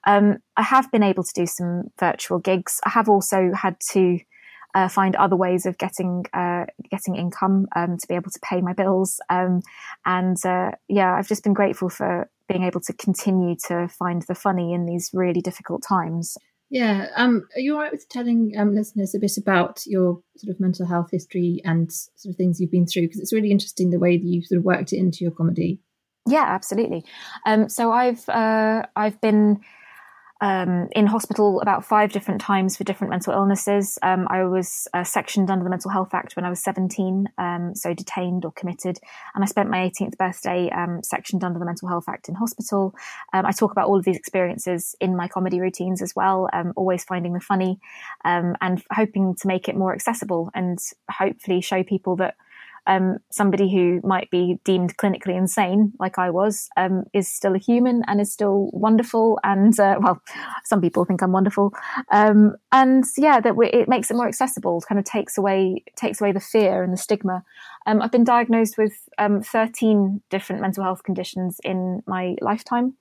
um, 0.07 0.39
I 0.57 0.63
have 0.63 0.91
been 0.91 1.03
able 1.03 1.25
to 1.25 1.33
do 1.35 1.47
some 1.47 1.91
virtual 1.99 2.39
gigs. 2.39 2.81
I 2.87 2.91
have 2.91 3.09
also 3.09 3.53
had 3.53 3.77
to 3.93 4.19
uh, 4.75 4.89
find 4.89 5.17
other 5.17 5.37
ways 5.37 5.67
of 5.67 5.79
getting 5.79 6.25
uh, 6.33 6.67
getting 6.91 7.17
income 7.17 7.67
um, 7.77 7.97
to 7.99 8.07
be 8.07 8.15
able 8.15 8.31
to 8.31 8.41
pay 8.41 8.61
my 8.61 8.73
bills. 8.73 9.21
Um, 9.29 9.63
and 10.05 10.37
uh, 10.45 10.73
yeah, 10.89 11.15
I've 11.15 11.29
just 11.29 11.45
been 11.45 11.55
grateful 11.55 11.89
for 11.89 12.29
being 12.49 12.65
able 12.65 12.81
to 12.81 12.93
continue 12.93 13.57
to 13.69 13.89
find 13.89 14.23
the 14.23 14.35
funny 14.35 14.73
in 14.73 14.87
these 14.87 15.11
really 15.13 15.41
difficult 15.41 15.83
times. 15.87 16.37
Yeah, 16.71 17.09
um, 17.17 17.49
are 17.57 17.61
you 17.61 17.75
all 17.75 17.81
right 17.81 17.91
with 17.91 18.09
telling 18.09 18.55
um, 18.57 18.75
listeners 18.75 19.13
a 19.15 19.19
bit 19.19 19.37
about 19.37 19.83
your 19.87 20.23
sort 20.37 20.55
of 20.55 20.61
mental 20.61 20.87
health 20.87 21.09
history 21.11 21.61
and 21.65 21.91
sort 21.91 22.33
of 22.33 22.37
things 22.37 22.61
you've 22.61 22.71
been 22.71 22.87
through? 22.87 23.03
Because 23.03 23.21
it's 23.21 23.33
really 23.33 23.51
interesting 23.51 23.91
the 23.91 23.99
way 23.99 24.17
that 24.17 24.25
you've 24.25 24.47
sort 24.47 24.61
of 24.61 24.65
worked 24.65 24.93
it 24.93 24.99
into 24.99 25.25
your 25.25 25.33
comedy. 25.33 25.81
Yeah, 26.29 26.45
absolutely. 26.47 27.05
Um, 27.45 27.69
so 27.69 27.91
I've 27.91 28.29
uh, 28.29 28.85
I've 28.95 29.21
been 29.21 29.61
um, 30.41 30.89
in 30.93 31.07
hospital 31.07 31.61
about 31.61 31.85
five 31.85 32.13
different 32.13 32.41
times 32.41 32.77
for 32.77 32.85
different 32.85 33.11
mental 33.11 33.33
illnesses. 33.33 33.99
Um, 34.03 34.27
I 34.31 34.45
was 34.45 34.89
uh, 34.95 35.05
sectioned 35.05 35.51
under 35.51 35.65
the 35.65 35.71
Mental 35.71 35.91
Health 35.91 36.15
Act 36.15 36.35
when 36.35 36.45
I 36.45 36.51
was 36.51 36.63
17, 36.63 37.29
um, 37.39 37.75
so 37.75 37.93
detained 37.93 38.45
or 38.45 38.53
committed. 38.53 38.99
And 39.35 39.45
I 39.45 39.47
spent 39.47 39.71
my 39.71 39.79
18th 39.79 40.17
birthday 40.17 40.71
um, 40.71 41.03
sectioned 41.03 41.45
under 41.45 41.59
the 41.59 41.67
Mental 41.67 41.89
Health 41.89 42.09
Act 42.09 42.29
in 42.29 42.35
hospital. 42.35 42.95
Um, 43.33 43.45
I 43.45 43.53
talk 43.53 43.73
about 43.73 43.89
all 43.89 43.99
of 43.99 44.05
these 44.05 44.17
experiences 44.17 44.95
in 45.01 45.17
my 45.17 45.29
comedy 45.29 45.61
routines 45.61 46.01
as 46.01 46.15
well, 46.17 46.49
um, 46.53 46.73
always 46.77 47.05
finding 47.05 47.35
the 47.35 47.41
funny 47.41 47.79
and 48.25 48.83
hoping 48.93 49.35
to 49.35 49.47
make 49.47 49.69
it 49.69 49.77
more 49.77 49.95
accessible 49.95 50.51
and 50.55 50.79
hopefully 51.11 51.61
show 51.61 51.83
people 51.83 52.17
that 52.17 52.35
um, 52.87 53.19
somebody 53.31 53.71
who 53.71 54.01
might 54.05 54.31
be 54.31 54.59
deemed 54.65 54.97
clinically 54.97 55.37
insane, 55.37 55.93
like 55.99 56.19
I 56.19 56.31
was, 56.31 56.69
um, 56.77 57.05
is 57.13 57.29
still 57.29 57.55
a 57.55 57.59
human 57.59 58.03
and 58.07 58.21
is 58.21 58.33
still 58.33 58.71
wonderful. 58.73 59.39
And 59.45 59.79
uh, 59.79 59.99
well, 60.01 60.23
some 60.65 60.81
people 60.81 61.05
think 61.05 61.23
I'm 61.23 61.33
wonderful. 61.33 61.73
Um, 62.11 62.57
and 62.73 63.05
yeah, 63.17 63.41
that 63.41 63.55
it 63.73 63.89
makes 63.89 64.11
it 64.11 64.15
more 64.15 64.29
accessible. 64.29 64.81
Kind 64.83 64.99
of 64.99 65.05
takes 65.05 65.39
away 65.39 65.85
takes 65.97 66.21
away 66.21 66.33
the 66.33 66.41
fear 66.41 66.83
and 66.83 66.93
the 66.93 66.97
stigma. 66.97 67.45
Um, 67.87 68.03
I've 68.03 68.13
been 68.13 68.25
diagnosed 68.25 68.77
with 68.77 68.93
um, 69.19 69.43
13 69.43 70.21
different 70.31 70.61
mental 70.61 70.85
health 70.85 71.03
conditions 71.03 71.61
in 71.65 72.03
my 72.07 72.37
lifetime. 72.41 72.95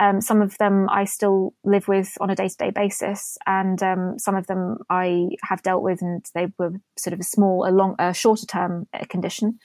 Um, 0.00 0.20
some 0.20 0.40
of 0.42 0.56
them 0.58 0.88
I 0.88 1.04
still 1.04 1.54
live 1.64 1.88
with 1.88 2.16
on 2.20 2.30
a 2.30 2.36
day 2.36 2.48
to 2.48 2.56
day 2.56 2.70
basis, 2.70 3.36
and 3.46 3.82
um, 3.82 4.18
some 4.18 4.36
of 4.36 4.46
them 4.46 4.78
I 4.88 5.28
have 5.42 5.62
dealt 5.62 5.82
with, 5.82 6.02
and 6.02 6.24
they 6.34 6.48
were 6.58 6.72
sort 6.96 7.14
of 7.14 7.20
a 7.20 7.24
small, 7.24 7.66
a 7.68 7.70
long, 7.70 7.96
a 7.98 8.14
shorter 8.14 8.46
term 8.46 8.86
condition. 9.08 9.58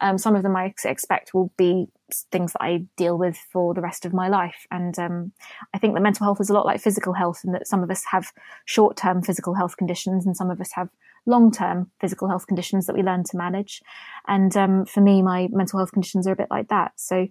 Um, 0.00 0.18
some 0.18 0.36
of 0.36 0.42
them 0.42 0.56
I 0.56 0.72
expect 0.84 1.34
will 1.34 1.52
be 1.56 1.86
things 2.32 2.52
that 2.52 2.62
I 2.62 2.86
deal 2.96 3.16
with 3.18 3.36
for 3.52 3.74
the 3.74 3.80
rest 3.80 4.04
of 4.04 4.12
my 4.12 4.28
life. 4.28 4.66
And 4.70 4.98
um, 4.98 5.32
I 5.74 5.78
think 5.78 5.94
that 5.94 6.00
mental 6.00 6.24
health 6.24 6.40
is 6.40 6.50
a 6.50 6.52
lot 6.52 6.66
like 6.66 6.80
physical 6.80 7.12
health, 7.12 7.40
in 7.44 7.52
that 7.52 7.66
some 7.66 7.82
of 7.82 7.90
us 7.90 8.04
have 8.10 8.32
short 8.64 8.96
term 8.96 9.22
physical 9.22 9.54
health 9.54 9.76
conditions, 9.76 10.26
and 10.26 10.36
some 10.36 10.50
of 10.50 10.60
us 10.60 10.70
have 10.74 10.88
long 11.26 11.50
term 11.50 11.90
physical 12.00 12.28
health 12.28 12.46
conditions 12.46 12.86
that 12.86 12.96
we 12.96 13.02
learn 13.02 13.24
to 13.24 13.36
manage. 13.36 13.82
And 14.26 14.56
um, 14.56 14.86
for 14.86 15.00
me, 15.00 15.22
my 15.22 15.48
mental 15.50 15.78
health 15.78 15.92
conditions 15.92 16.26
are 16.26 16.32
a 16.32 16.36
bit 16.36 16.48
like 16.50 16.68
that. 16.68 16.92
So 16.96 17.26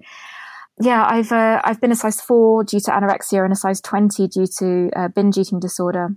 yeah, 0.81 1.05
I've 1.07 1.31
uh, 1.31 1.62
I've 1.63 1.81
been 1.81 1.91
a 1.91 1.95
size 1.95 2.21
four 2.21 2.63
due 2.63 2.79
to 2.79 2.91
anorexia 2.91 3.43
and 3.43 3.51
a 3.51 3.55
size 3.55 3.81
twenty 3.81 4.27
due 4.27 4.48
to 4.59 4.89
uh, 4.95 5.07
binge 5.09 5.38
eating 5.38 5.59
disorder, 5.59 6.15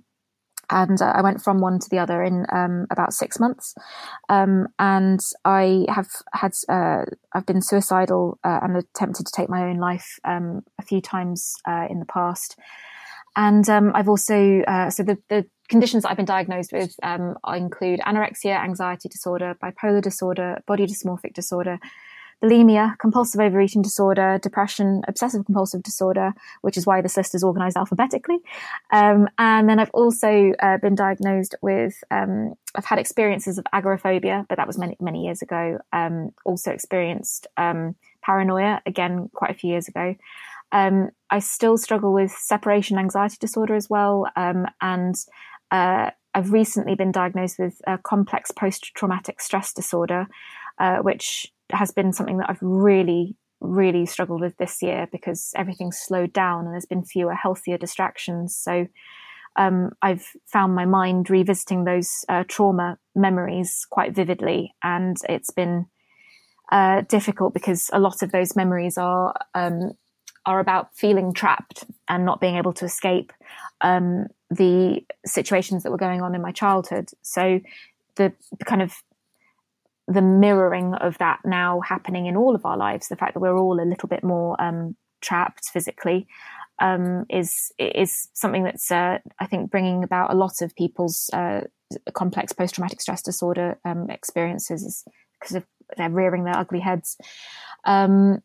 and 0.71 1.03
uh, 1.03 1.13
I 1.17 1.23
went 1.23 1.43
from 1.43 1.61
one 1.61 1.81
to 1.81 1.89
the 1.91 1.99
other 1.99 2.23
in 2.23 2.47
um, 2.53 2.87
about 2.91 3.13
six 3.13 3.41
months. 3.41 3.75
Um, 4.29 4.69
and 4.79 5.19
I 5.45 5.87
have 5.89 6.09
had 6.33 6.53
uh, 6.69 7.05
I've 7.33 7.47
been 7.47 7.61
suicidal 7.61 8.39
uh, 8.45 8.61
and 8.63 8.77
attempted 8.77 9.27
to 9.27 9.33
take 9.35 9.49
my 9.49 9.63
own 9.63 9.79
life 9.79 10.21
um, 10.25 10.63
a 10.81 10.85
few 10.85 11.01
times 11.01 11.55
uh, 11.67 11.87
in 11.91 11.99
the 11.99 12.07
past. 12.07 12.57
And 13.35 13.69
um, 13.69 13.91
I've 13.95 14.09
also 14.09 14.63
so 14.91 15.03
the 15.03 15.19
the 15.29 15.47
conditions 15.69 16.03
that 16.03 16.11
I've 16.11 16.19
been 16.19 16.27
diagnosed 16.27 16.73
with 16.73 16.95
um, 17.03 17.35
include 17.47 17.99
anorexia, 18.01 18.63
anxiety 18.63 19.09
disorder, 19.09 19.57
bipolar 19.61 20.03
disorder, 20.03 20.63
body 20.67 20.87
dysmorphic 20.87 21.33
disorder 21.33 21.81
bulimia, 22.43 22.99
compulsive 22.99 23.41
overeating 23.41 23.83
disorder, 23.83 24.39
depression, 24.43 25.03
obsessive 25.07 25.45
compulsive 25.45 25.83
disorder, 25.83 26.33
which 26.63 26.77
is 26.77 26.87
why 26.87 27.01
this 27.01 27.17
list 27.17 27.35
is 27.35 27.45
organized 27.45 27.77
alphabetically. 27.77 28.39
Um, 28.93 29.29
and 29.39 29.69
then 29.69 29.79
I've 29.79 29.91
also 29.95 30.53
uh, 30.61 30.79
been 30.79 30.95
diagnosed 30.95 31.55
with, 31.63 32.03
um, 32.11 32.55
I've 32.75 32.85
had 32.85 32.99
experiences 32.99 33.59
of 33.59 33.67
agoraphobia, 33.73 34.45
but 34.49 34.57
that 34.57 34.67
was 34.67 34.79
many, 34.79 34.97
many 35.01 35.25
years 35.25 35.41
ago. 35.43 35.79
Um, 35.93 36.31
also 36.45 36.73
experienced 36.73 37.47
um, 37.57 37.95
paranoia, 38.23 38.83
again, 38.87 39.31
quite 39.35 39.51
a 39.51 39.55
few 39.55 39.71
years 39.71 39.89
ago. 39.89 40.17
Um, 40.73 41.11
I 41.31 41.39
still 41.39 41.77
struggle 41.77 42.13
with 42.13 42.33
separation 42.33 42.99
anxiety 42.99 43.37
disorder 43.39 43.75
as 43.75 43.89
well. 43.89 44.27
Um, 44.37 44.67
and 44.81 45.15
uh, 45.71 46.11
I've 46.35 46.53
recently 46.53 46.95
been 46.95 47.13
diagnosed 47.13 47.59
with 47.59 47.81
a 47.87 47.99
complex 47.99 48.51
post 48.51 48.95
traumatic 48.95 49.41
stress 49.41 49.73
disorder, 49.73 50.27
uh, 50.79 50.99
which 50.99 51.53
has 51.71 51.91
been 51.91 52.13
something 52.13 52.39
that 52.39 52.51
I've 52.51 52.63
really, 52.63 53.37
really 53.61 54.07
struggled 54.07 54.41
with 54.41 54.57
this 54.57 54.83
year 54.83 55.09
because 55.11 55.53
everything's 55.57 55.99
slowed 55.99 56.33
down 56.33 56.65
and 56.65 56.75
there's 56.75 56.87
been 56.87 57.05
fewer, 57.05 57.35
healthier 57.35 57.79
distractions. 57.79 58.57
So 58.57 58.87
um, 59.57 59.91
I've 60.01 60.27
found 60.47 60.75
my 60.75 60.85
mind 60.85 61.29
revisiting 61.29 61.85
those 61.85 62.25
uh, 62.29 62.45
trauma 62.49 62.99
memories 63.15 63.87
quite 63.91 64.15
vividly, 64.15 64.75
and 64.83 65.17
it's 65.29 65.51
been 65.51 65.87
uh, 66.71 67.03
difficult 67.03 67.53
because 67.53 67.91
a 67.93 67.99
lot 67.99 68.23
of 68.23 68.33
those 68.33 68.57
memories 68.57 68.97
are 68.97 69.35
um, 69.55 69.93
are 70.47 70.59
about 70.59 70.95
feeling 70.97 71.33
trapped 71.33 71.85
and 72.09 72.25
not 72.25 72.41
being 72.41 72.57
able 72.57 72.73
to 72.73 72.85
escape 72.85 73.33
um, 73.83 74.27
the 74.51 75.05
situations 75.25 75.83
that 75.83 75.93
were 75.93 75.99
going 75.99 76.23
on 76.23 76.35
in 76.35 76.43
my 76.43 76.51
childhood. 76.51 77.11
So 77.23 77.61
the 78.17 78.33
kind 78.65 78.83
of 78.83 78.95
the 80.09 80.23
mirroring 80.23 80.95
of 80.95 81.19
that 81.19 81.41
now 81.45 81.81
happening 81.81 82.27
in 82.27 82.37
all 82.37 82.55
of 82.55 82.67
our 82.67 82.77
lives, 82.77 83.09
the 83.09 83.17
fact 83.17 83.35
that 83.35 83.41
we're 83.41 83.57
all 83.57 83.81
a 83.81 83.87
little 83.87 84.09
bit 84.09 84.25
more 84.25 84.61
um, 84.61 84.97
trapped 85.21 85.67
physically, 85.73 86.27
um, 86.81 87.25
is 87.31 87.73
is 87.79 88.29
something 88.33 88.65
that's 88.65 88.91
uh, 88.91 89.19
I 89.39 89.47
think 89.47 89.71
bringing 89.71 90.03
about 90.03 90.33
a 90.33 90.37
lot 90.37 90.63
of 90.63 90.75
people's 90.75 91.31
uh, 91.33 91.63
complex 92.15 92.53
post 92.53 92.75
traumatic 92.75 93.01
stress 93.01 93.23
disorder 93.23 93.79
um, 93.85 94.11
experiences 94.11 95.05
because 95.41 95.63
they're 95.97 96.11
rearing 96.11 96.45
their 96.45 96.57
ugly 96.57 96.81
heads. 96.81 97.17
Um, 97.85 98.43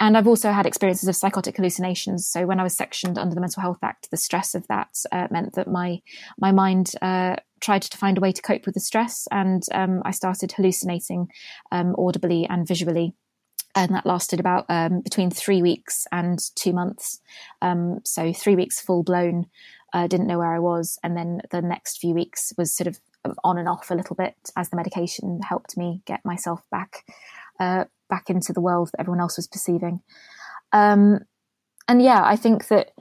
and 0.00 0.16
I've 0.16 0.28
also 0.28 0.52
had 0.52 0.66
experiences 0.66 1.08
of 1.08 1.16
psychotic 1.16 1.56
hallucinations. 1.56 2.28
So 2.28 2.46
when 2.46 2.60
I 2.60 2.62
was 2.62 2.76
sectioned 2.76 3.18
under 3.18 3.34
the 3.34 3.40
Mental 3.40 3.60
Health 3.60 3.80
Act, 3.82 4.10
the 4.10 4.16
stress 4.16 4.54
of 4.54 4.66
that 4.68 4.90
uh, 5.10 5.26
meant 5.30 5.54
that 5.54 5.68
my 5.68 6.00
my 6.38 6.52
mind 6.52 6.92
uh, 7.02 7.36
tried 7.60 7.82
to 7.82 7.98
find 7.98 8.18
a 8.18 8.20
way 8.20 8.32
to 8.32 8.42
cope 8.42 8.66
with 8.66 8.74
the 8.74 8.80
stress, 8.80 9.26
and 9.30 9.62
um, 9.72 10.02
I 10.04 10.10
started 10.10 10.52
hallucinating 10.52 11.28
um, 11.72 11.94
audibly 11.98 12.46
and 12.48 12.66
visually. 12.66 13.14
And 13.74 13.94
that 13.94 14.06
lasted 14.06 14.40
about 14.40 14.64
um, 14.68 15.02
between 15.02 15.30
three 15.30 15.62
weeks 15.62 16.06
and 16.10 16.38
two 16.56 16.72
months. 16.72 17.20
Um, 17.62 18.00
so 18.04 18.32
three 18.32 18.56
weeks 18.56 18.80
full 18.80 19.04
blown, 19.04 19.46
uh, 19.92 20.06
didn't 20.06 20.26
know 20.26 20.38
where 20.38 20.54
I 20.54 20.58
was, 20.58 20.98
and 21.02 21.16
then 21.16 21.42
the 21.50 21.62
next 21.62 21.98
few 21.98 22.14
weeks 22.14 22.52
was 22.58 22.74
sort 22.74 22.88
of 22.88 22.98
on 23.44 23.58
and 23.58 23.68
off 23.68 23.90
a 23.90 23.94
little 23.94 24.16
bit 24.16 24.34
as 24.56 24.70
the 24.70 24.76
medication 24.76 25.40
helped 25.46 25.76
me 25.76 26.02
get 26.06 26.24
myself 26.24 26.62
back 26.70 27.04
uh, 27.60 27.84
back 28.08 28.30
into 28.30 28.52
the 28.52 28.60
world 28.60 28.90
that 28.92 29.00
everyone 29.00 29.20
else 29.20 29.36
was 29.36 29.46
perceiving. 29.46 30.00
Um, 30.72 31.20
and 31.86 32.02
yeah, 32.02 32.22
I 32.24 32.36
think 32.36 32.68
that 32.68 32.92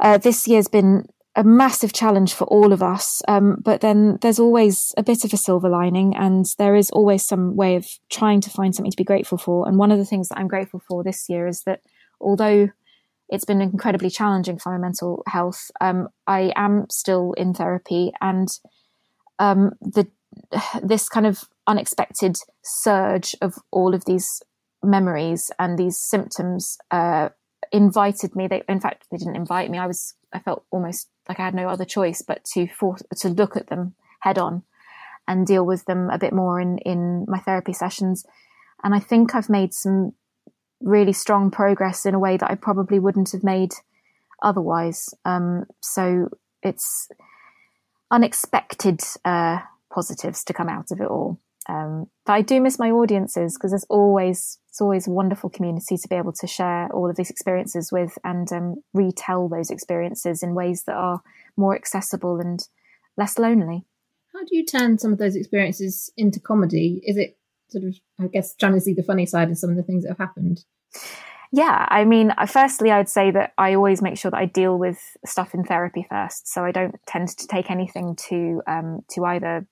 uh, 0.00 0.18
this 0.18 0.46
year's 0.46 0.68
been 0.68 1.06
a 1.38 1.44
massive 1.44 1.92
challenge 1.92 2.34
for 2.34 2.44
all 2.48 2.72
of 2.72 2.82
us. 2.82 3.22
Um, 3.28 3.58
but 3.62 3.80
then 3.80 4.18
there's 4.22 4.40
always 4.40 4.92
a 4.96 5.04
bit 5.04 5.24
of 5.24 5.32
a 5.32 5.36
silver 5.36 5.68
lining, 5.68 6.16
and 6.16 6.44
there 6.58 6.74
is 6.74 6.90
always 6.90 7.24
some 7.24 7.54
way 7.54 7.76
of 7.76 7.86
trying 8.10 8.40
to 8.40 8.50
find 8.50 8.74
something 8.74 8.90
to 8.90 8.96
be 8.96 9.04
grateful 9.04 9.38
for. 9.38 9.68
And 9.68 9.78
one 9.78 9.92
of 9.92 9.98
the 9.98 10.04
things 10.04 10.28
that 10.28 10.38
I'm 10.38 10.48
grateful 10.48 10.82
for 10.88 11.04
this 11.04 11.28
year 11.28 11.46
is 11.46 11.62
that 11.62 11.80
although 12.20 12.70
it's 13.28 13.44
been 13.44 13.60
incredibly 13.60 14.10
challenging 14.10 14.58
for 14.58 14.72
my 14.72 14.78
mental 14.78 15.22
health, 15.28 15.70
um, 15.80 16.08
I 16.26 16.52
am 16.56 16.86
still 16.90 17.34
in 17.34 17.54
therapy, 17.54 18.10
and 18.20 18.48
um, 19.38 19.70
the 19.80 20.08
this 20.82 21.08
kind 21.08 21.26
of 21.26 21.44
unexpected 21.68 22.36
surge 22.64 23.36
of 23.40 23.54
all 23.70 23.94
of 23.94 24.04
these 24.06 24.42
memories 24.82 25.52
and 25.58 25.78
these 25.78 25.98
symptoms 25.98 26.78
uh, 26.90 27.28
invited 27.72 28.34
me. 28.34 28.48
They, 28.48 28.62
in 28.68 28.80
fact, 28.80 29.06
they 29.10 29.18
didn't 29.18 29.36
invite 29.36 29.70
me. 29.70 29.78
I 29.78 29.86
was, 29.86 30.14
I 30.32 30.38
felt 30.40 30.64
almost 30.70 31.08
like 31.28 31.40
I 31.40 31.44
had 31.44 31.54
no 31.54 31.68
other 31.68 31.84
choice 31.84 32.22
but 32.22 32.44
to 32.52 32.66
force 32.68 33.02
to 33.18 33.28
look 33.28 33.56
at 33.56 33.68
them 33.68 33.94
head 34.20 34.38
on 34.38 34.62
and 35.26 35.46
deal 35.46 35.64
with 35.64 35.84
them 35.84 36.10
a 36.10 36.18
bit 36.18 36.32
more 36.32 36.60
in 36.60 36.78
in 36.78 37.24
my 37.28 37.38
therapy 37.38 37.72
sessions. 37.72 38.24
And 38.82 38.94
I 38.94 39.00
think 39.00 39.34
I've 39.34 39.50
made 39.50 39.74
some 39.74 40.12
really 40.80 41.12
strong 41.12 41.50
progress 41.50 42.06
in 42.06 42.14
a 42.14 42.18
way 42.18 42.36
that 42.36 42.50
I 42.50 42.54
probably 42.54 42.98
wouldn't 42.98 43.32
have 43.32 43.42
made 43.42 43.72
otherwise. 44.42 45.08
Um, 45.24 45.64
so 45.80 46.28
it's 46.62 47.08
unexpected 48.10 49.00
uh, 49.24 49.58
positives 49.92 50.44
to 50.44 50.52
come 50.52 50.68
out 50.68 50.90
of 50.90 51.00
it 51.00 51.08
all. 51.08 51.40
Um, 51.68 52.06
but 52.24 52.32
I 52.32 52.42
do 52.42 52.60
miss 52.60 52.78
my 52.78 52.90
audiences 52.90 53.56
because 53.56 53.72
there's 53.72 53.86
always 53.90 54.58
it's 54.68 54.80
always 54.80 55.06
a 55.06 55.10
wonderful 55.10 55.50
community 55.50 55.96
to 55.96 56.08
be 56.08 56.14
able 56.14 56.32
to 56.32 56.46
share 56.46 56.88
all 56.92 57.10
of 57.10 57.16
these 57.16 57.30
experiences 57.30 57.90
with 57.92 58.16
and 58.24 58.50
um, 58.52 58.76
retell 58.94 59.48
those 59.48 59.70
experiences 59.70 60.42
in 60.42 60.54
ways 60.54 60.84
that 60.86 60.94
are 60.94 61.20
more 61.56 61.74
accessible 61.74 62.40
and 62.40 62.60
less 63.16 63.38
lonely. 63.38 63.84
How 64.32 64.40
do 64.40 64.56
you 64.56 64.64
turn 64.64 64.98
some 64.98 65.12
of 65.12 65.18
those 65.18 65.36
experiences 65.36 66.10
into 66.16 66.40
comedy? 66.40 67.02
Is 67.04 67.16
it 67.16 67.36
sort 67.68 67.84
of, 67.84 67.96
I 68.20 68.28
guess, 68.28 68.54
trying 68.54 68.74
to 68.74 68.80
see 68.80 68.94
the 68.94 69.02
funny 69.02 69.26
side 69.26 69.50
of 69.50 69.58
some 69.58 69.70
of 69.70 69.76
the 69.76 69.82
things 69.82 70.04
that 70.04 70.10
have 70.10 70.18
happened? 70.18 70.64
Yeah, 71.50 71.86
I 71.88 72.04
mean, 72.04 72.32
firstly, 72.46 72.90
I'd 72.90 73.08
say 73.08 73.30
that 73.30 73.52
I 73.56 73.74
always 73.74 74.02
make 74.02 74.18
sure 74.18 74.30
that 74.30 74.36
I 74.36 74.44
deal 74.44 74.78
with 74.78 74.98
stuff 75.24 75.54
in 75.54 75.64
therapy 75.64 76.06
first. 76.08 76.46
So 76.46 76.64
I 76.64 76.72
don't 76.72 76.94
tend 77.06 77.28
to 77.28 77.46
take 77.46 77.70
anything 77.70 78.16
to 78.28 78.62
um, 78.66 79.00
to 79.10 79.24
either 79.24 79.66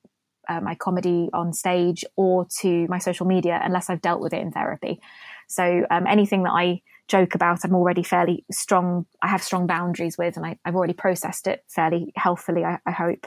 uh, 0.48 0.60
my 0.60 0.74
comedy 0.74 1.28
on 1.32 1.52
stage 1.52 2.04
or 2.16 2.46
to 2.60 2.86
my 2.88 2.98
social 2.98 3.26
media 3.26 3.60
unless 3.62 3.90
I've 3.90 4.02
dealt 4.02 4.20
with 4.20 4.32
it 4.32 4.40
in 4.40 4.52
therapy. 4.52 5.00
So 5.48 5.86
um, 5.90 6.06
anything 6.06 6.42
that 6.44 6.52
I 6.52 6.82
joke 7.08 7.34
about, 7.34 7.64
I'm 7.64 7.74
already 7.74 8.02
fairly 8.02 8.44
strong. 8.50 9.06
I 9.22 9.28
have 9.28 9.42
strong 9.42 9.66
boundaries 9.66 10.18
with, 10.18 10.36
and 10.36 10.44
I, 10.44 10.58
have 10.64 10.74
already 10.74 10.92
processed 10.92 11.46
it 11.46 11.64
fairly 11.68 12.12
healthily. 12.16 12.64
I, 12.64 12.78
I 12.86 12.90
hope. 12.90 13.26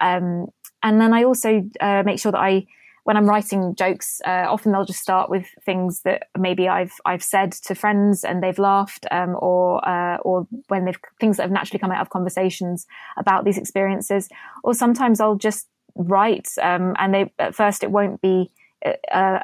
Um, 0.00 0.48
and 0.82 1.00
then 1.00 1.14
I 1.14 1.24
also 1.24 1.62
uh, 1.80 2.02
make 2.04 2.20
sure 2.20 2.32
that 2.32 2.38
I, 2.40 2.66
when 3.04 3.16
I'm 3.16 3.28
writing 3.28 3.74
jokes, 3.76 4.20
uh, 4.26 4.46
often 4.48 4.72
they'll 4.72 4.84
just 4.84 5.00
start 5.00 5.30
with 5.30 5.46
things 5.64 6.02
that 6.02 6.24
maybe 6.36 6.68
I've 6.68 6.92
I've 7.04 7.22
said 7.22 7.52
to 7.52 7.74
friends 7.74 8.24
and 8.24 8.42
they've 8.42 8.58
laughed, 8.58 9.06
um, 9.12 9.36
or 9.38 9.86
uh, 9.88 10.16
or 10.18 10.46
when 10.66 10.84
they've 10.84 10.98
things 11.20 11.36
that 11.36 11.44
have 11.44 11.52
naturally 11.52 11.78
come 11.78 11.92
out 11.92 12.00
of 12.00 12.10
conversations 12.10 12.84
about 13.16 13.44
these 13.44 13.58
experiences. 13.58 14.28
Or 14.64 14.74
sometimes 14.74 15.20
I'll 15.20 15.36
just 15.36 15.68
write, 15.96 16.48
um, 16.62 16.94
and 16.98 17.12
they 17.12 17.32
at 17.38 17.54
first 17.54 17.82
it 17.82 17.90
won't 17.90 18.20
be 18.20 18.50
a, 18.84 18.94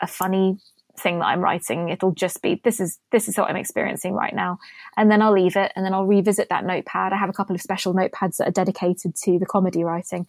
a 0.02 0.06
funny 0.06 0.58
thing 0.98 1.18
that 1.18 1.24
I'm 1.26 1.40
writing. 1.40 1.88
It'll 1.88 2.12
just 2.12 2.42
be 2.42 2.60
this 2.62 2.78
is 2.78 2.98
this 3.10 3.28
is 3.28 3.36
what 3.36 3.50
I'm 3.50 3.56
experiencing 3.56 4.12
right 4.12 4.34
now, 4.34 4.58
and 4.96 5.10
then 5.10 5.22
I'll 5.22 5.32
leave 5.32 5.56
it, 5.56 5.72
and 5.74 5.84
then 5.84 5.94
I'll 5.94 6.06
revisit 6.06 6.48
that 6.50 6.64
notepad. 6.64 7.12
I 7.12 7.16
have 7.16 7.30
a 7.30 7.32
couple 7.32 7.54
of 7.54 7.62
special 7.62 7.94
notepads 7.94 8.36
that 8.36 8.48
are 8.48 8.52
dedicated 8.52 9.16
to 9.24 9.38
the 9.38 9.46
comedy 9.46 9.82
writing, 9.82 10.26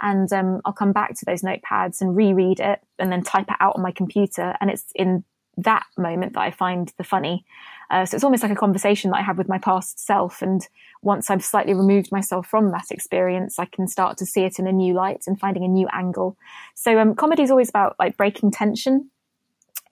and 0.00 0.32
um, 0.32 0.60
I'll 0.64 0.72
come 0.72 0.92
back 0.92 1.14
to 1.14 1.24
those 1.24 1.42
notepads 1.42 2.00
and 2.00 2.16
reread 2.16 2.60
it, 2.60 2.80
and 2.98 3.12
then 3.12 3.22
type 3.22 3.46
it 3.48 3.56
out 3.60 3.76
on 3.76 3.82
my 3.82 3.92
computer. 3.92 4.56
And 4.60 4.70
it's 4.70 4.84
in 4.94 5.24
that 5.58 5.84
moment 5.96 6.34
that 6.34 6.40
I 6.40 6.50
find 6.50 6.92
the 6.96 7.04
funny. 7.04 7.44
Uh, 7.90 8.04
so 8.04 8.14
it's 8.14 8.24
almost 8.24 8.42
like 8.42 8.52
a 8.52 8.56
conversation 8.56 9.10
that 9.10 9.18
I 9.18 9.22
have 9.22 9.38
with 9.38 9.48
my 9.48 9.58
past 9.58 9.98
self. 9.98 10.42
And 10.42 10.66
once 11.02 11.30
I've 11.30 11.44
slightly 11.44 11.74
removed 11.74 12.12
myself 12.12 12.46
from 12.46 12.70
that 12.72 12.90
experience, 12.90 13.58
I 13.58 13.64
can 13.64 13.88
start 13.88 14.18
to 14.18 14.26
see 14.26 14.44
it 14.44 14.58
in 14.58 14.66
a 14.66 14.72
new 14.72 14.94
light 14.94 15.24
and 15.26 15.38
finding 15.38 15.64
a 15.64 15.68
new 15.68 15.88
angle. 15.92 16.36
So 16.74 16.98
um, 16.98 17.14
comedy 17.14 17.42
is 17.42 17.50
always 17.50 17.68
about 17.68 17.96
like 17.98 18.16
breaking 18.16 18.50
tension 18.50 19.10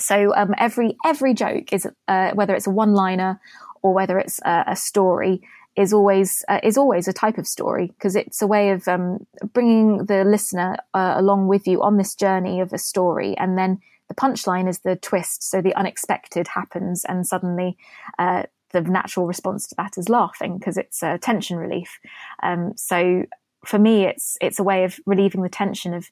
so 0.00 0.34
um, 0.34 0.54
every 0.58 0.96
every 1.04 1.34
joke 1.34 1.72
is 1.72 1.88
uh, 2.08 2.32
whether 2.32 2.54
it's 2.54 2.66
a 2.66 2.70
one 2.70 2.92
liner 2.92 3.40
or 3.82 3.94
whether 3.94 4.18
it's 4.18 4.40
a, 4.44 4.64
a 4.68 4.76
story 4.76 5.42
is 5.74 5.92
always 5.92 6.44
uh, 6.48 6.60
is 6.62 6.76
always 6.76 7.08
a 7.08 7.12
type 7.12 7.38
of 7.38 7.46
story 7.46 7.88
because 7.88 8.16
it's 8.16 8.42
a 8.42 8.46
way 8.46 8.70
of 8.70 8.86
um, 8.88 9.26
bringing 9.52 10.06
the 10.06 10.24
listener 10.24 10.76
uh, 10.94 11.14
along 11.16 11.48
with 11.48 11.66
you 11.66 11.82
on 11.82 11.96
this 11.96 12.14
journey 12.14 12.60
of 12.60 12.72
a 12.72 12.78
story, 12.78 13.36
and 13.38 13.56
then 13.56 13.80
the 14.08 14.14
punchline 14.14 14.68
is 14.68 14.80
the 14.80 14.96
twist. 14.96 15.42
So 15.42 15.60
the 15.60 15.74
unexpected 15.74 16.48
happens, 16.48 17.04
and 17.04 17.26
suddenly 17.26 17.76
uh, 18.18 18.44
the 18.72 18.82
natural 18.82 19.26
response 19.26 19.66
to 19.68 19.74
that 19.76 19.98
is 19.98 20.08
laughing 20.08 20.58
because 20.58 20.76
it's 20.76 21.02
a 21.02 21.18
tension 21.18 21.56
relief. 21.56 21.98
Um, 22.42 22.72
so 22.76 23.24
for 23.64 23.78
me, 23.78 24.04
it's 24.04 24.36
it's 24.40 24.58
a 24.58 24.64
way 24.64 24.84
of 24.84 24.98
relieving 25.06 25.42
the 25.42 25.48
tension 25.48 25.94
of 25.94 26.10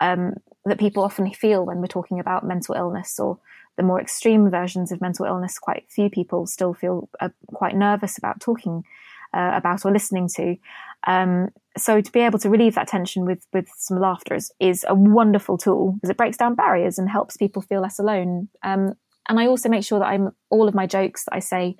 um, 0.00 0.34
that 0.64 0.78
people 0.78 1.02
often 1.02 1.30
feel 1.32 1.64
when 1.64 1.78
we're 1.78 1.86
talking 1.86 2.18
about 2.18 2.44
mental 2.44 2.74
illness 2.74 3.18
or 3.18 3.38
the 3.76 3.82
more 3.82 4.00
extreme 4.00 4.50
versions 4.50 4.90
of 4.90 5.00
mental 5.00 5.26
illness. 5.26 5.58
Quite 5.58 5.86
few 5.88 6.10
people 6.10 6.46
still 6.46 6.74
feel 6.74 7.08
uh, 7.20 7.28
quite 7.48 7.76
nervous 7.76 8.18
about 8.18 8.40
talking 8.40 8.84
uh, 9.34 9.52
about 9.54 9.84
or 9.84 9.92
listening 9.92 10.28
to. 10.36 10.56
Um, 11.06 11.50
so 11.76 12.00
to 12.00 12.12
be 12.12 12.20
able 12.20 12.38
to 12.38 12.50
relieve 12.50 12.74
that 12.74 12.88
tension 12.88 13.24
with 13.24 13.46
with 13.52 13.68
some 13.76 14.00
laughter 14.00 14.34
is, 14.34 14.50
is 14.60 14.84
a 14.88 14.94
wonderful 14.94 15.58
tool 15.58 15.92
because 15.92 16.10
it 16.10 16.16
breaks 16.16 16.36
down 16.36 16.54
barriers 16.54 16.98
and 16.98 17.08
helps 17.08 17.36
people 17.36 17.62
feel 17.62 17.80
less 17.80 17.98
alone. 17.98 18.48
Um, 18.62 18.94
and 19.28 19.40
I 19.40 19.46
also 19.46 19.68
make 19.68 19.84
sure 19.84 19.98
that 19.98 20.06
I'm 20.06 20.30
all 20.50 20.68
of 20.68 20.74
my 20.74 20.86
jokes 20.86 21.24
that 21.24 21.34
I 21.34 21.40
say 21.40 21.76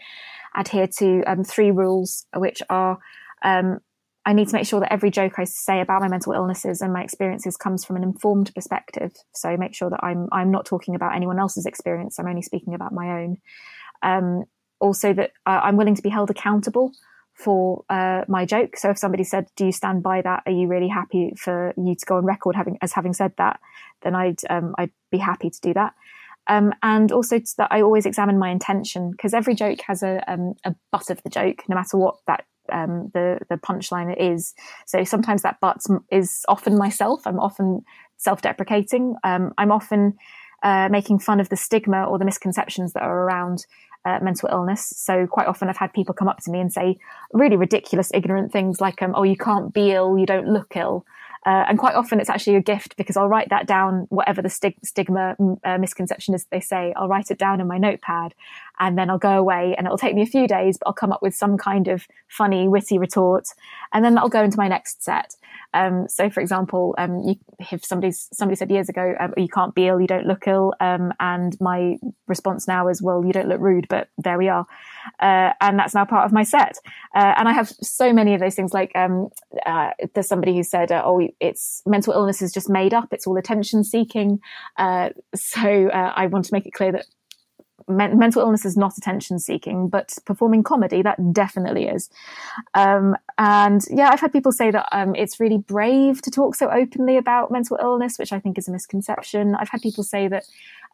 adhere 0.57 0.89
to 0.99 1.23
um, 1.27 1.45
three 1.45 1.71
rules, 1.71 2.27
which 2.35 2.63
are 2.69 2.99
um, 3.43 3.79
I 4.25 4.33
need 4.33 4.49
to 4.49 4.55
make 4.55 4.67
sure 4.67 4.81
that 4.81 4.93
every 4.93 5.11
joke 5.11 5.39
I 5.39 5.45
say 5.45 5.81
about 5.81 6.01
my 6.01 6.09
mental 6.09 6.33
illnesses 6.33 6.81
and 6.81 6.93
my 6.93 7.03
experiences 7.03 7.57
comes 7.57 7.85
from 7.85 7.95
an 7.97 8.03
informed 8.03 8.53
perspective. 8.55 9.13
So 9.35 9.57
make 9.57 9.75
sure 9.75 9.89
that 9.89 10.03
I'm 10.03 10.29
I'm 10.33 10.51
not 10.51 10.67
talking 10.67 10.95
about 10.95 11.15
anyone 11.15 11.39
else's 11.39 11.67
experience. 11.67 12.19
I'm 12.19 12.27
only 12.27 12.43
speaking 12.43 12.75
about 12.75 12.93
my 12.93 13.23
own. 13.23 13.37
Um, 14.03 14.45
also, 14.79 15.15
that 15.15 15.31
uh, 15.47 15.61
I'm 15.63 15.77
willing 15.77 15.95
to 15.95 16.03
be 16.03 16.11
held 16.11 16.31
accountable 16.31 16.93
for 17.37 17.85
uh, 17.91 18.23
my 18.29 18.47
joke. 18.47 18.77
So 18.77 18.91
if 18.91 18.99
somebody 18.99 19.25
said, 19.25 19.47
"Do 19.57 19.67
you 19.67 19.73
stand 19.73 20.03
by 20.03 20.23
that? 20.23 20.43
Are 20.47 20.53
you 20.53 20.67
really 20.67 20.89
happy 20.89 21.33
for 21.37 21.75
you 21.77 21.95
to 21.95 22.07
go 22.07 22.17
on 22.17 22.25
record 22.25 22.57
having 22.57 22.79
as 22.81 22.93
having 22.93 23.13
said 23.13 23.33
that?" 23.37 23.61
Then 24.03 24.15
I'd 24.15 24.41
um, 24.49 24.75
I'd 24.79 24.91
be 25.11 25.19
happy 25.19 25.51
to 25.51 25.61
do 25.61 25.75
that. 25.75 25.95
Um, 26.49 26.73
and 26.83 27.13
also 27.13 27.39
that 27.59 27.69
I 27.71 27.83
always 27.83 28.07
examine 28.07 28.39
my 28.39 28.51
intention 28.51 29.11
because 29.11 29.35
every 29.35 29.55
joke 29.55 29.81
has 29.87 30.03
a, 30.03 30.23
um, 30.33 30.55
a 30.65 30.75
butt 30.93 31.11
of 31.11 31.23
the 31.25 31.31
joke, 31.31 31.65
no 31.69 31.75
matter 31.75 31.97
what 31.99 32.17
that 32.27 32.45
um, 32.73 33.11
the 33.13 33.41
the 33.51 33.57
punchline 33.57 34.15
is. 34.19 34.55
So 34.87 35.05
sometimes 35.05 35.43
that 35.43 35.61
butt 35.61 35.83
is 36.11 36.45
often 36.49 36.79
myself. 36.79 37.27
I'm 37.27 37.41
often 37.41 37.85
self-deprecating. 38.17 39.17
Um, 39.25 39.53
I'm 39.59 39.73
often 39.73 40.17
uh, 40.63 40.89
making 40.91 41.19
fun 41.19 41.41
of 41.41 41.49
the 41.49 41.57
stigma 41.57 42.05
or 42.05 42.19
the 42.19 42.25
misconceptions 42.25 42.93
that 42.95 43.03
are 43.03 43.25
around 43.25 43.67
uh, 44.07 44.19
mental 44.23 44.49
illness. 44.51 44.93
So 44.97 45.27
quite 45.27 45.49
often 45.49 45.69
I've 45.69 45.77
had 45.77 45.93
people 45.93 46.15
come 46.15 46.29
up 46.29 46.39
to 46.45 46.51
me 46.51 46.61
and 46.61 46.73
say 46.73 46.97
really 47.33 47.57
ridiculous, 47.57 48.11
ignorant 48.15 48.53
things 48.53 48.81
like, 48.81 49.03
um, 49.03 49.13
"Oh, 49.17 49.25
you 49.25 49.37
can't 49.37 49.73
be 49.75 49.91
ill. 49.91 50.17
You 50.17 50.27
don't 50.27 50.49
look 50.49 50.77
ill." 50.77 51.05
Uh, 51.47 51.65
and 51.69 51.79
quite 51.79 51.95
often 51.95 52.19
it's 52.19 52.29
actually 52.29 52.57
a 52.57 52.61
gift 52.61 52.97
because 52.97 53.17
I'll 53.17 53.29
write 53.29 53.51
that 53.51 53.69
down, 53.69 54.07
whatever 54.09 54.43
the 54.43 54.49
stig- 54.49 54.85
stigma 54.85 55.37
uh, 55.63 55.79
misconception 55.79 56.35
is 56.35 56.45
they 56.51 56.59
say, 56.59 56.93
I'll 56.97 57.07
write 57.07 57.31
it 57.31 57.39
down 57.39 57.61
in 57.61 57.69
my 57.69 57.79
notepad 57.79 58.35
and 58.79 58.99
then 58.99 59.11
I'll 59.11 59.19
go 59.19 59.39
away 59.39 59.75
and 59.77 59.87
it'll 59.87 59.99
take 59.99 60.15
me 60.15 60.23
a 60.23 60.27
few 60.27 60.47
days, 60.47 60.79
but 60.79 60.89
I'll 60.89 60.95
come 60.95 61.13
up 61.13 61.23
with 61.23 61.35
some 61.35 61.57
kind 61.57 61.89
of 61.89 62.07
funny, 62.29 62.69
witty 62.69 62.99
retort. 62.99 63.47
And 63.93 64.05
then 64.05 64.15
that'll 64.15 64.29
go 64.29 64.43
into 64.43 64.59
my 64.59 64.69
next 64.69 65.03
set. 65.03 65.35
Um, 65.75 66.09
so, 66.09 66.31
for 66.31 66.41
example, 66.41 66.95
um, 66.97 67.21
you, 67.21 67.37
if 67.59 67.85
somebody's 67.85 68.29
somebody 68.33 68.57
said 68.57 68.71
years 68.71 68.89
ago, 68.89 69.15
um, 69.21 69.35
"You 69.37 69.49
can't 69.49 69.75
be 69.75 69.89
ill, 69.89 70.01
you 70.01 70.07
don't 70.07 70.27
look 70.27 70.47
ill," 70.47 70.73
um, 70.81 71.13
and 71.21 71.57
my 71.61 71.99
response 72.27 72.67
now 72.67 72.89
is, 72.89 73.03
"Well, 73.03 73.25
you 73.25 73.33
don't 73.33 73.49
look 73.49 73.61
rude," 73.61 73.87
but 73.89 74.09
there 74.17 74.39
we 74.39 74.49
are, 74.49 74.67
uh, 75.21 75.53
and 75.61 75.79
that's 75.79 75.95
now 75.95 76.05
part 76.05 76.25
of 76.25 76.33
my 76.33 76.45
set. 76.45 76.79
Uh, 77.15 77.35
and 77.37 77.49
I 77.49 77.53
have 77.53 77.69
so 77.69 78.13
many 78.13 78.33
of 78.35 78.41
those 78.41 78.55
things. 78.55 78.73
Like 78.73 78.93
um, 78.95 79.29
uh, 79.67 79.91
there's 80.15 80.29
somebody 80.29 80.57
who 80.57 80.63
said, 80.63 80.91
uh, 80.93 81.03
"Oh, 81.05 81.29
it's 81.41 81.83
mental 81.85 82.15
illness 82.15 82.41
is 82.41 82.53
just 82.53 82.71
made 82.71 82.95
up; 82.95 83.13
it's 83.13 83.27
all 83.27 83.37
attention 83.37 83.85
seeking." 83.85 84.41
Uh, 84.79 85.11
so 85.35 85.89
uh, 85.89 86.13
I 86.17 86.27
want 86.27 86.47
to 86.47 86.55
make 86.55 86.67
it 86.67 86.73
clear 86.73 86.93
that 86.93 87.05
men- 87.89 88.19
mental 88.19 88.43
illness 88.43 88.65
is 88.65 88.77
not 88.77 88.97
attention 88.97 89.39
seeking, 89.39 89.89
but 89.89 90.17
performing 90.25 90.63
comedy, 90.63 91.03
that 91.03 91.33
definitely 91.33 91.89
is. 91.89 92.11
Um, 92.75 93.17
and 93.39 93.83
yeah, 93.91 94.11
I've 94.11 94.21
had 94.21 94.33
people 94.33 94.53
say 94.53 94.71
that 94.71 94.89
um, 94.93 95.15
it's 95.15 95.41
really 95.41 95.59
brave 95.59 96.23
to 96.23 96.31
talk 96.31 96.55
so 96.55 96.71
openly 96.71 97.17
about 97.17 97.51
mental 97.51 97.79
illness, 97.81 98.19
which 98.19 98.33
I 98.33 98.41
think 98.41 98.59
is 98.59 98.69
a 98.69 98.73
misconception. 98.73 99.55
I've 99.55 99.69
had 99.69 99.83
people 99.83 100.05
say 100.05 100.29
that, 100.29 100.45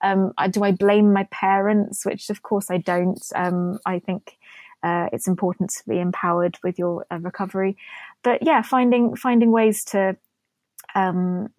um, 0.03 0.33
do 0.51 0.65
I 0.65 0.73
blame 0.73 1.13
my 1.13 1.25
parents? 1.31 2.05
Which 2.05 2.29
of 2.31 2.43
course 2.43 2.71
I 2.71 2.79
don't. 2.79 3.23
Um, 3.35 3.79
I 3.87 3.99
think 3.99 4.37
uh, 4.83 5.09
it's 5.13 5.29
important 5.29 5.71
to 5.71 5.89
be 5.89 5.99
empowered 5.99 6.59
with 6.65 6.79
your 6.79 7.07
uh, 7.11 7.19
recovery. 7.21 7.77
But 8.23 8.43
yeah, 8.43 8.63
finding 8.63 9.15
finding 9.15 9.53
ways 9.53 9.85
to 9.87 10.17
um, 10.95 11.51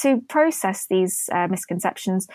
to 0.00 0.20
process 0.28 0.86
these 0.88 1.28
uh, 1.32 1.46
misconceptions. 1.48 2.26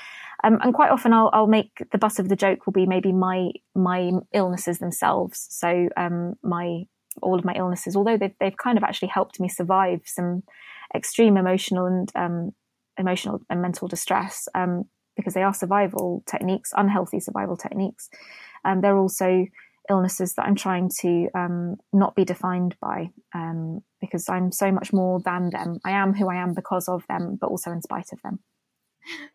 Um, 0.44 0.58
and 0.62 0.74
quite 0.74 0.92
often 0.92 1.14
I'll, 1.14 1.30
I'll, 1.34 1.48
make 1.48 1.72
the 1.92 1.98
butt 1.98 2.20
of 2.20 2.30
the 2.30 2.36
joke 2.36 2.66
will 2.66 2.74
be 2.74 2.86
maybe 2.86 3.12
my 3.12 3.50
my 3.76 4.12
illnesses 4.34 4.80
themselves. 4.80 5.48
So 5.50 5.90
um, 5.98 6.36
my 6.44 6.84
all 7.22 7.38
of 7.38 7.46
my 7.46 7.54
illnesses, 7.54 7.96
although 7.96 8.18
they've, 8.18 8.36
they've 8.40 8.58
kind 8.58 8.78
of 8.78 8.84
actually 8.84 9.10
helped 9.10 9.40
me 9.40 9.50
survive 9.50 10.02
some 10.06 10.44
extreme 10.96 11.38
emotional 11.38 11.86
and 11.86 12.12
um, 12.16 12.52
emotional 12.98 13.42
and 13.50 13.62
mental 13.62 13.88
distress 13.88 14.48
um, 14.56 14.86
because 15.16 15.34
they 15.34 15.44
are 15.44 15.54
survival 15.54 16.24
techniques, 16.30 16.72
unhealthy 16.76 17.20
survival 17.20 17.58
techniques. 17.58 18.10
And 18.64 18.84
they're 18.84 18.98
also 18.98 19.46
illnesses 19.90 20.34
that 20.36 20.46
I'm 20.46 20.56
trying 20.56 20.90
to 21.02 21.28
um, 21.36 21.78
not 21.94 22.16
be 22.16 22.26
defined 22.26 22.76
by 22.82 23.12
um, 23.34 23.82
because 24.02 24.30
I'm 24.30 24.52
so 24.52 24.72
much 24.72 24.94
more 24.94 25.20
than 25.20 25.50
them. 25.50 25.80
I 25.84 25.92
am 25.92 26.14
who 26.14 26.30
I 26.30 26.36
am 26.36 26.54
because 26.54 26.88
of 26.88 27.04
them, 27.08 27.38
but 27.40 27.48
also 27.48 27.72
in 27.72 27.82
spite 27.82 28.12
of 28.14 28.22
them. 28.22 28.40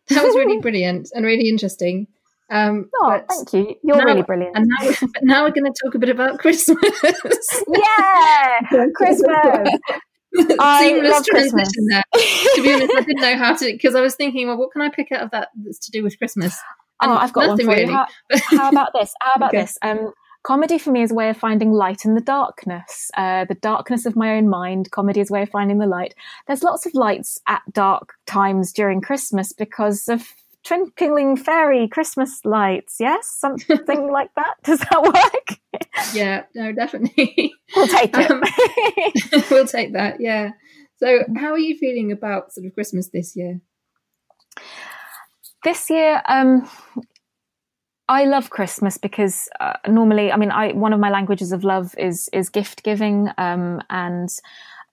That 0.09 0.23
was 0.23 0.35
really 0.35 0.59
brilliant 0.61 1.09
and 1.13 1.25
really 1.25 1.49
interesting. 1.49 2.07
Um, 2.49 2.89
oh, 2.95 3.21
thank 3.27 3.53
you. 3.53 3.75
You're 3.83 3.97
now, 3.97 4.05
really 4.05 4.21
brilliant. 4.21 4.55
And 4.55 4.67
now, 4.67 4.91
now 5.21 5.43
we're 5.43 5.51
going 5.51 5.71
to 5.71 5.73
talk 5.83 5.95
a 5.95 5.99
bit 5.99 6.09
about 6.09 6.39
Christmas. 6.39 6.77
yeah, 7.03 8.85
Christmas. 8.95 9.69
seamless 10.79 11.25
transition 11.25 11.87
there. 11.89 12.03
to 12.13 12.61
be 12.61 12.73
honest, 12.73 12.93
I 12.93 13.01
didn't 13.01 13.21
know 13.21 13.37
how 13.37 13.55
to 13.55 13.65
because 13.65 13.95
I 13.95 14.01
was 14.01 14.15
thinking, 14.15 14.47
well, 14.47 14.57
what 14.57 14.71
can 14.71 14.81
I 14.81 14.89
pick 14.89 15.11
out 15.11 15.21
of 15.21 15.31
that 15.31 15.49
that's 15.63 15.79
to 15.85 15.91
do 15.91 16.03
with 16.03 16.17
Christmas? 16.17 16.59
And 17.01 17.11
oh, 17.11 17.15
I've 17.15 17.33
got 17.33 17.47
one 17.47 17.57
for 17.57 17.67
really. 17.67 17.85
you. 17.85 17.91
How, 17.91 18.07
how, 18.57 18.69
about 18.69 18.91
this? 18.93 19.13
How 19.21 19.33
about 19.35 19.49
okay. 19.49 19.61
this? 19.61 19.77
Um, 19.81 20.13
comedy 20.45 20.77
for 20.77 20.91
me 20.91 21.01
is 21.01 21.11
a 21.11 21.15
way 21.15 21.29
of 21.29 21.37
finding 21.37 21.71
light 21.71 22.05
in 22.05 22.13
the 22.13 22.21
darkness, 22.21 23.09
uh, 23.17 23.45
the 23.45 23.55
darkness 23.55 24.05
of 24.05 24.15
my 24.15 24.37
own 24.37 24.47
mind. 24.47 24.91
Comedy 24.91 25.19
is 25.19 25.31
a 25.31 25.33
way 25.33 25.41
of 25.41 25.49
finding 25.49 25.79
the 25.79 25.87
light. 25.87 26.13
There's 26.45 26.61
lots 26.61 26.85
of 26.85 26.93
lights 26.93 27.39
at 27.47 27.61
dark 27.73 28.13
times 28.27 28.71
during 28.71 29.01
Christmas 29.01 29.51
because 29.51 30.07
of 30.07 30.33
twinkling 30.63 31.35
fairy 31.35 31.87
Christmas 31.87 32.41
lights. 32.45 32.97
Yes, 32.99 33.27
something 33.27 34.07
like 34.11 34.29
that. 34.35 34.53
Does 34.63 34.79
that 34.79 35.01
work? 35.03 35.83
yeah, 36.13 36.43
no, 36.53 36.71
definitely. 36.71 37.53
We'll 37.75 37.87
take 37.87 38.11
it. 38.13 38.31
Um, 38.31 38.43
we'll 39.51 39.67
take 39.67 39.93
that. 39.93 40.21
Yeah. 40.21 40.51
So, 40.97 41.23
how 41.35 41.51
are 41.51 41.59
you 41.59 41.75
feeling 41.77 42.11
about 42.11 42.53
sort 42.53 42.67
of 42.67 42.73
Christmas 42.73 43.09
this 43.09 43.35
year? 43.35 43.59
This 45.63 45.89
year, 45.89 46.21
um, 46.29 46.69
I 48.07 48.25
love 48.25 48.51
Christmas 48.51 48.97
because 48.97 49.49
uh, 49.59 49.73
normally, 49.87 50.31
I 50.31 50.37
mean, 50.37 50.51
I 50.51 50.73
one 50.73 50.93
of 50.93 50.99
my 50.99 51.09
languages 51.09 51.51
of 51.51 51.63
love 51.63 51.95
is 51.97 52.29
is 52.31 52.49
gift 52.49 52.83
giving, 52.83 53.29
um, 53.39 53.81
and 53.89 54.29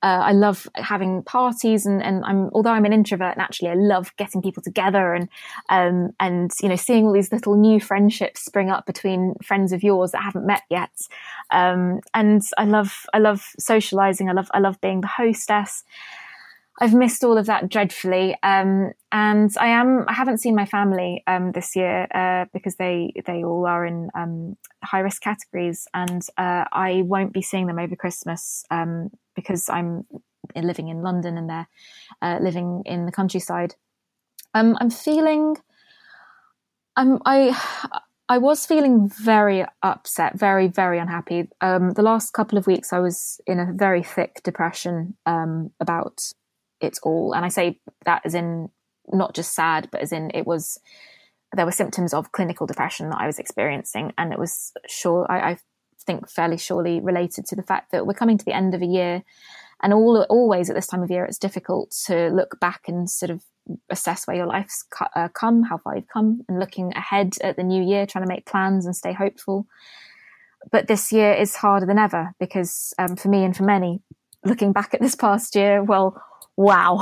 uh, 0.03 0.22
I 0.25 0.33
love 0.33 0.66
having 0.77 1.22
parties, 1.22 1.85
and, 1.85 2.03
and 2.03 2.25
I'm 2.25 2.48
although 2.55 2.70
I'm 2.70 2.87
an 2.87 2.92
introvert 2.94 3.37
naturally, 3.37 3.70
I 3.70 3.75
love 3.75 4.16
getting 4.16 4.40
people 4.40 4.62
together 4.62 5.12
and 5.12 5.29
um, 5.68 6.12
and 6.20 6.51
you 6.62 6.70
know 6.70 6.77
seeing 6.77 7.05
all 7.05 7.12
these 7.12 7.33
little 7.33 7.55
new 7.55 7.81
friendships 7.81 8.42
spring 8.42 8.70
up 8.70 8.87
between 8.87 9.35
friends 9.44 9.72
of 9.72 9.83
yours 9.83 10.12
that 10.12 10.22
haven't 10.22 10.46
met 10.46 10.62
yet, 10.70 10.92
um, 11.51 12.01
and 12.14 12.40
I 12.57 12.64
love 12.64 13.05
I 13.12 13.18
love 13.18 13.53
socializing. 13.59 14.31
I 14.31 14.33
love 14.33 14.51
I 14.55 14.59
love 14.59 14.81
being 14.81 15.03
the 15.03 15.07
hostess. 15.07 15.85
I've 16.83 16.95
missed 16.95 17.23
all 17.23 17.38
of 17.38 17.47
that 17.47 17.68
dreadfully, 17.68 18.37
um, 18.42 18.90
and 19.12 19.55
I 19.57 19.68
am. 19.68 20.05
I 20.09 20.12
haven't 20.12 20.38
seen 20.38 20.57
my 20.57 20.66
family 20.66 21.23
um, 21.29 21.53
this 21.53 21.77
year 21.77 22.09
uh, 22.12 22.47
because 22.53 22.75
they 22.75 23.12
they 23.25 23.45
all 23.45 23.66
are 23.66 23.87
in 23.87 24.11
um, 24.16 24.57
high 24.83 24.99
risk 24.99 25.23
categories, 25.23 25.87
and 25.95 26.23
uh, 26.37 26.64
I 26.73 27.03
won't 27.05 27.33
be 27.33 27.40
seeing 27.40 27.68
them 27.68 27.79
over 27.79 27.95
Christmas 27.95 28.64
um, 28.73 29.11
because 29.37 29.68
I'm 29.68 30.07
living 30.57 30.88
in 30.88 31.03
London 31.03 31.38
and 31.38 31.49
they're 31.49 31.68
uh, 32.21 32.38
living 32.42 32.83
in 32.85 33.07
the 33.07 33.12
countryside. 33.12 33.77
Um, 34.53 34.77
I'm 34.81 34.90
feeling. 34.90 35.59
I'm 36.97 37.21
I. 37.25 37.57
I 38.29 38.38
was 38.38 38.64
feeling 38.64 39.09
very 39.09 39.64
upset, 39.83 40.38
very, 40.38 40.66
very 40.66 40.99
unhappy. 40.99 41.49
Um, 41.61 41.92
the 41.92 42.03
last 42.03 42.33
couple 42.33 42.57
of 42.57 42.66
weeks, 42.66 42.92
I 42.92 42.99
was 42.99 43.40
in 43.47 43.61
a 43.61 43.73
very 43.73 44.03
thick 44.03 44.40
depression 44.42 45.14
about 45.27 46.33
it's 46.83 47.01
all. 47.03 47.35
And 47.35 47.45
I 47.45 47.49
say 47.49 47.81
that 48.05 48.23
as 48.25 48.35
in 48.35 48.68
not 49.12 49.35
just 49.35 49.55
sad, 49.55 49.88
but 49.90 50.01
as 50.01 50.12
in 50.12 50.31
it 50.35 50.47
was 50.47 50.79
there 51.55 51.66
were 51.66 51.73
symptoms 51.73 52.14
of 52.14 52.33
clinical 52.33 52.66
depression 52.66 53.11
that 53.11 53.21
I 53.21 53.27
was 53.27 53.38
experiencing, 53.38 54.12
and 54.16 54.33
it 54.33 54.38
was 54.38 54.73
sure 54.88 55.27
I, 55.31 55.53
I 55.53 55.59
think 56.07 56.29
fairly 56.29 56.59
surely 56.59 57.01
related 57.01 57.45
to 57.47 57.57
the 57.57 57.62
fact 57.62 57.92
that 57.92 58.07
we're 58.07 58.14
coming 58.14 58.38
to 58.38 58.45
the 58.45 58.57
end 58.57 58.75
of 58.75 58.83
a 58.83 58.87
year, 58.87 59.23
and 59.83 59.92
all 59.92 60.25
always 60.29 60.71
at 60.71 60.77
this 60.77 60.87
time 60.87 61.03
of 61.03 61.11
year 61.11 61.25
it's 61.25 61.38
difficult 61.38 61.95
to 62.07 62.29
look 62.29 62.59
back 62.61 62.83
and 62.88 63.09
sort 63.09 63.31
of 63.31 63.42
assess 63.90 64.27
where 64.27 64.37
your 64.37 64.47
life's 64.47 64.85
uh, 65.14 65.29
come, 65.29 65.62
how 65.62 65.79
far 65.79 65.97
you've 65.97 66.09
come, 66.12 66.42
and 66.49 66.59
looking 66.59 66.92
ahead 66.97 67.35
at 67.42 67.57
the 67.57 67.62
new 67.62 67.83
year, 67.83 68.07
trying 68.07 68.25
to 68.25 68.29
make 68.29 68.47
plans 68.47 68.87
and 68.87 68.97
stay 68.97 69.12
hopeful. 69.12 69.66
But 70.71 70.87
this 70.87 71.12
year 71.12 71.33
is 71.33 71.57
harder 71.57 71.87
than 71.87 71.99
ever 71.99 72.35
because 72.38 72.95
um, 72.99 73.16
for 73.16 73.29
me 73.29 73.45
and 73.45 73.57
for 73.57 73.64
many, 73.64 74.01
looking 74.45 74.73
back 74.73 74.95
at 74.95 75.01
this 75.01 75.14
past 75.14 75.55
year, 75.55 75.83
well, 75.83 76.23
wow, 76.57 76.99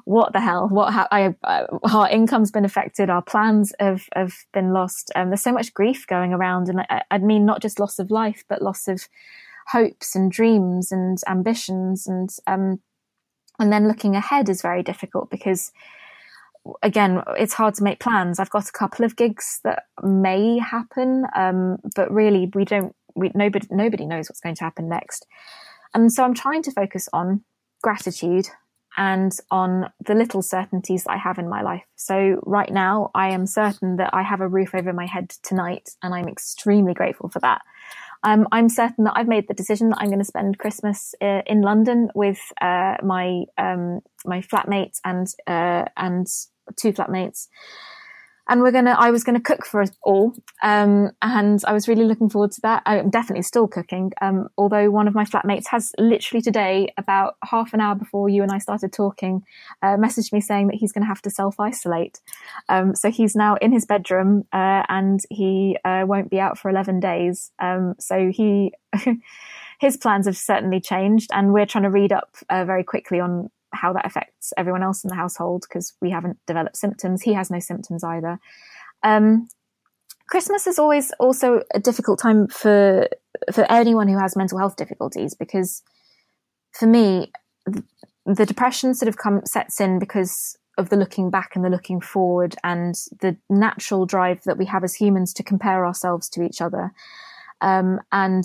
what 0.04 0.32
the 0.32 0.40
hell? 0.40 0.68
What 0.68 0.92
ha- 0.92 1.08
I, 1.10 1.34
uh, 1.44 1.66
our 1.92 2.08
income's 2.08 2.50
been 2.50 2.64
affected, 2.64 3.10
our 3.10 3.22
plans 3.22 3.72
have 3.80 4.04
have 4.14 4.34
been 4.52 4.72
lost. 4.72 5.10
Um, 5.14 5.30
there's 5.30 5.42
so 5.42 5.52
much 5.52 5.74
grief 5.74 6.06
going 6.06 6.32
around, 6.32 6.68
and 6.68 6.80
I, 6.80 7.02
I, 7.10 7.18
mean 7.18 7.44
not 7.44 7.62
just 7.62 7.80
loss 7.80 7.98
of 7.98 8.10
life, 8.10 8.44
but 8.48 8.62
loss 8.62 8.88
of 8.88 9.08
hopes 9.68 10.14
and 10.14 10.30
dreams 10.30 10.92
and 10.92 11.18
ambitions, 11.28 12.06
and 12.06 12.30
um, 12.46 12.80
and 13.58 13.72
then 13.72 13.88
looking 13.88 14.14
ahead 14.14 14.48
is 14.48 14.62
very 14.62 14.82
difficult 14.82 15.30
because 15.30 15.72
again 16.82 17.22
it's 17.38 17.54
hard 17.54 17.74
to 17.74 17.84
make 17.84 18.00
plans 18.00 18.40
i've 18.40 18.50
got 18.50 18.68
a 18.68 18.72
couple 18.72 19.04
of 19.04 19.14
gigs 19.14 19.60
that 19.62 19.84
may 20.02 20.58
happen 20.58 21.24
um, 21.36 21.78
but 21.94 22.10
really 22.10 22.50
we 22.54 22.64
don't 22.64 22.94
we 23.14 23.30
nobody 23.34 23.66
nobody 23.70 24.04
knows 24.04 24.28
what's 24.28 24.40
going 24.40 24.54
to 24.54 24.64
happen 24.64 24.88
next 24.88 25.26
and 25.94 26.12
so 26.12 26.24
i'm 26.24 26.34
trying 26.34 26.62
to 26.62 26.72
focus 26.72 27.08
on 27.12 27.42
gratitude 27.82 28.48
and 28.96 29.32
on 29.50 29.90
the 30.04 30.14
little 30.14 30.42
certainties 30.42 31.04
that 31.04 31.12
I 31.12 31.16
have 31.16 31.38
in 31.38 31.48
my 31.48 31.62
life. 31.62 31.84
So 31.96 32.40
right 32.44 32.70
now, 32.70 33.10
I 33.14 33.30
am 33.30 33.46
certain 33.46 33.96
that 33.96 34.10
I 34.12 34.22
have 34.22 34.40
a 34.40 34.48
roof 34.48 34.74
over 34.74 34.92
my 34.92 35.06
head 35.06 35.30
tonight, 35.42 35.90
and 36.02 36.14
I'm 36.14 36.28
extremely 36.28 36.94
grateful 36.94 37.28
for 37.28 37.40
that. 37.40 37.62
Um, 38.22 38.48
I'm 38.50 38.68
certain 38.68 39.04
that 39.04 39.12
I've 39.14 39.28
made 39.28 39.46
the 39.46 39.54
decision 39.54 39.90
that 39.90 39.98
I'm 40.00 40.08
going 40.08 40.18
to 40.18 40.24
spend 40.24 40.58
Christmas 40.58 41.14
uh, 41.20 41.42
in 41.46 41.60
London 41.60 42.10
with 42.14 42.40
uh, 42.60 42.96
my 43.02 43.44
um, 43.58 44.00
my 44.24 44.40
flatmates 44.40 44.98
and 45.04 45.26
uh, 45.46 45.84
and 45.96 46.26
two 46.76 46.92
flatmates 46.92 47.48
and 48.48 48.62
we're 48.62 48.72
gonna 48.72 48.94
i 48.98 49.10
was 49.10 49.24
gonna 49.24 49.40
cook 49.40 49.64
for 49.66 49.82
us 49.82 49.90
all 50.02 50.34
um, 50.62 51.10
and 51.22 51.60
i 51.66 51.72
was 51.72 51.88
really 51.88 52.04
looking 52.04 52.30
forward 52.30 52.52
to 52.52 52.60
that. 52.62 52.82
I'm 52.86 53.10
definitely 53.10 53.42
still 53.42 53.68
cooking 53.68 54.12
um, 54.20 54.48
although 54.56 54.90
one 54.90 55.08
of 55.08 55.14
my 55.14 55.24
flatmates 55.24 55.66
has 55.68 55.92
literally 55.98 56.42
today 56.42 56.92
about 56.96 57.36
half 57.44 57.72
an 57.74 57.80
hour 57.80 57.94
before 57.94 58.28
you 58.28 58.42
and 58.42 58.52
i 58.52 58.58
started 58.58 58.92
talking 58.92 59.42
uh, 59.82 59.96
messaged 59.96 60.32
me 60.32 60.40
saying 60.40 60.68
that 60.68 60.76
he's 60.76 60.92
going 60.92 61.02
to 61.02 61.08
have 61.08 61.22
to 61.22 61.30
self-isolate. 61.30 62.20
Um, 62.68 62.94
so 62.94 63.10
he's 63.10 63.34
now 63.34 63.56
in 63.56 63.72
his 63.72 63.84
bedroom 63.84 64.44
uh, 64.52 64.82
and 64.88 65.20
he 65.30 65.78
uh, 65.84 66.04
won't 66.06 66.30
be 66.30 66.40
out 66.40 66.58
for 66.58 66.70
11 66.70 67.00
days. 67.00 67.50
Um, 67.58 67.94
so 67.98 68.30
he 68.32 68.72
his 69.80 69.96
plans 69.96 70.26
have 70.26 70.36
certainly 70.36 70.80
changed 70.80 71.30
and 71.32 71.52
we're 71.52 71.66
trying 71.66 71.84
to 71.84 71.90
read 71.90 72.12
up 72.12 72.34
uh, 72.48 72.64
very 72.64 72.84
quickly 72.84 73.20
on 73.20 73.50
how 73.72 73.92
that 73.92 74.06
affects 74.06 74.52
everyone 74.56 74.82
else 74.82 75.04
in 75.04 75.08
the 75.08 75.16
household 75.16 75.64
because 75.68 75.94
we 76.00 76.10
haven't 76.10 76.38
developed 76.46 76.76
symptoms. 76.76 77.22
He 77.22 77.32
has 77.34 77.50
no 77.50 77.60
symptoms 77.60 78.04
either. 78.04 78.38
Um, 79.02 79.48
Christmas 80.28 80.66
is 80.66 80.78
always 80.78 81.12
also 81.20 81.62
a 81.74 81.80
difficult 81.80 82.18
time 82.18 82.48
for 82.48 83.08
for 83.52 83.70
anyone 83.70 84.08
who 84.08 84.18
has 84.18 84.36
mental 84.36 84.58
health 84.58 84.76
difficulties 84.76 85.34
because 85.34 85.82
for 86.72 86.86
me 86.86 87.30
the 88.24 88.46
depression 88.46 88.94
sort 88.94 89.08
of 89.08 89.18
comes 89.18 89.50
sets 89.50 89.80
in 89.80 89.98
because 89.98 90.56
of 90.78 90.88
the 90.88 90.96
looking 90.96 91.30
back 91.30 91.54
and 91.54 91.64
the 91.64 91.70
looking 91.70 92.00
forward 92.00 92.56
and 92.64 92.94
the 93.20 93.36
natural 93.48 94.04
drive 94.04 94.42
that 94.44 94.58
we 94.58 94.66
have 94.66 94.84
as 94.84 94.94
humans 94.94 95.32
to 95.32 95.42
compare 95.42 95.86
ourselves 95.86 96.28
to 96.28 96.42
each 96.42 96.60
other 96.60 96.92
um, 97.60 98.00
and 98.10 98.44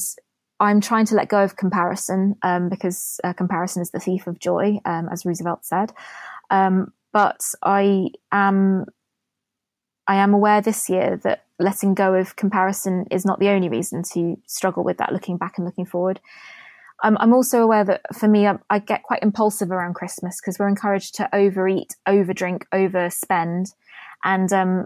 I'm 0.62 0.80
trying 0.80 1.06
to 1.08 1.15
let 1.15 1.28
go 1.28 1.43
of 1.43 1.56
comparison 1.56 2.36
um, 2.43 2.69
because 2.69 3.19
uh, 3.24 3.34
comparison 3.34 3.82
is 3.82 3.89
the 3.89 4.00
thief 4.00 4.28
of 4.28 4.39
joy, 4.39 4.80
um, 4.86 5.10
as 5.12 5.26
Roosevelt 5.26 5.65
said. 5.65 5.91
Um, 6.52 6.93
but 7.12 7.41
I 7.63 8.12
am 8.32 8.86
I 10.08 10.15
am 10.15 10.34
aware 10.34 10.62
this 10.62 10.88
year 10.88 11.19
that 11.24 11.45
letting 11.58 11.95
go 11.95 12.13
of 12.13 12.36
comparison 12.36 13.08
is 13.10 13.26
not 13.26 13.39
the 13.39 13.50
only 13.50 13.69
reason 13.69 14.04
to 14.13 14.38
struggle 14.45 14.84
with 14.84 14.97
that 14.97 15.12
looking 15.12 15.38
back 15.38 15.58
and 15.58 15.65
looking 15.65 15.86
forward. 15.86 16.19
I'm 17.04 17.34
also 17.34 17.63
aware 17.63 17.84
that 17.84 18.15
for 18.15 18.28
me, 18.28 18.45
I, 18.45 18.60
I 18.69 18.78
get 18.78 19.02
quite 19.02 19.24
impulsive 19.24 19.71
around 19.71 19.95
Christmas 19.95 20.39
because 20.39 20.60
we're 20.60 20.67
encouraged 20.67 21.15
to 21.15 21.36
overeat, 21.36 21.95
overdrink, 22.08 22.65
overspend. 22.71 23.74
And 24.24 24.54
um, 24.54 24.86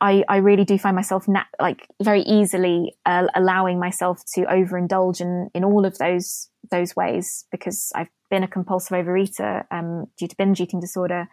I, 0.00 0.24
I 0.28 0.36
really 0.38 0.64
do 0.64 0.78
find 0.78 0.96
myself 0.96 1.28
nat- 1.28 1.46
like 1.60 1.86
very 2.02 2.22
easily 2.22 2.96
uh, 3.04 3.26
allowing 3.34 3.78
myself 3.78 4.22
to 4.34 4.42
overindulge 4.42 5.20
in, 5.20 5.50
in 5.54 5.64
all 5.64 5.84
of 5.84 5.98
those 5.98 6.48
those 6.70 6.94
ways 6.94 7.46
because 7.50 7.90
I've 7.94 8.08
been 8.30 8.42
a 8.42 8.48
compulsive 8.48 8.96
overeater 8.96 9.64
um, 9.70 10.06
due 10.18 10.28
to 10.28 10.36
binge 10.36 10.60
eating 10.60 10.80
disorder. 10.80 11.28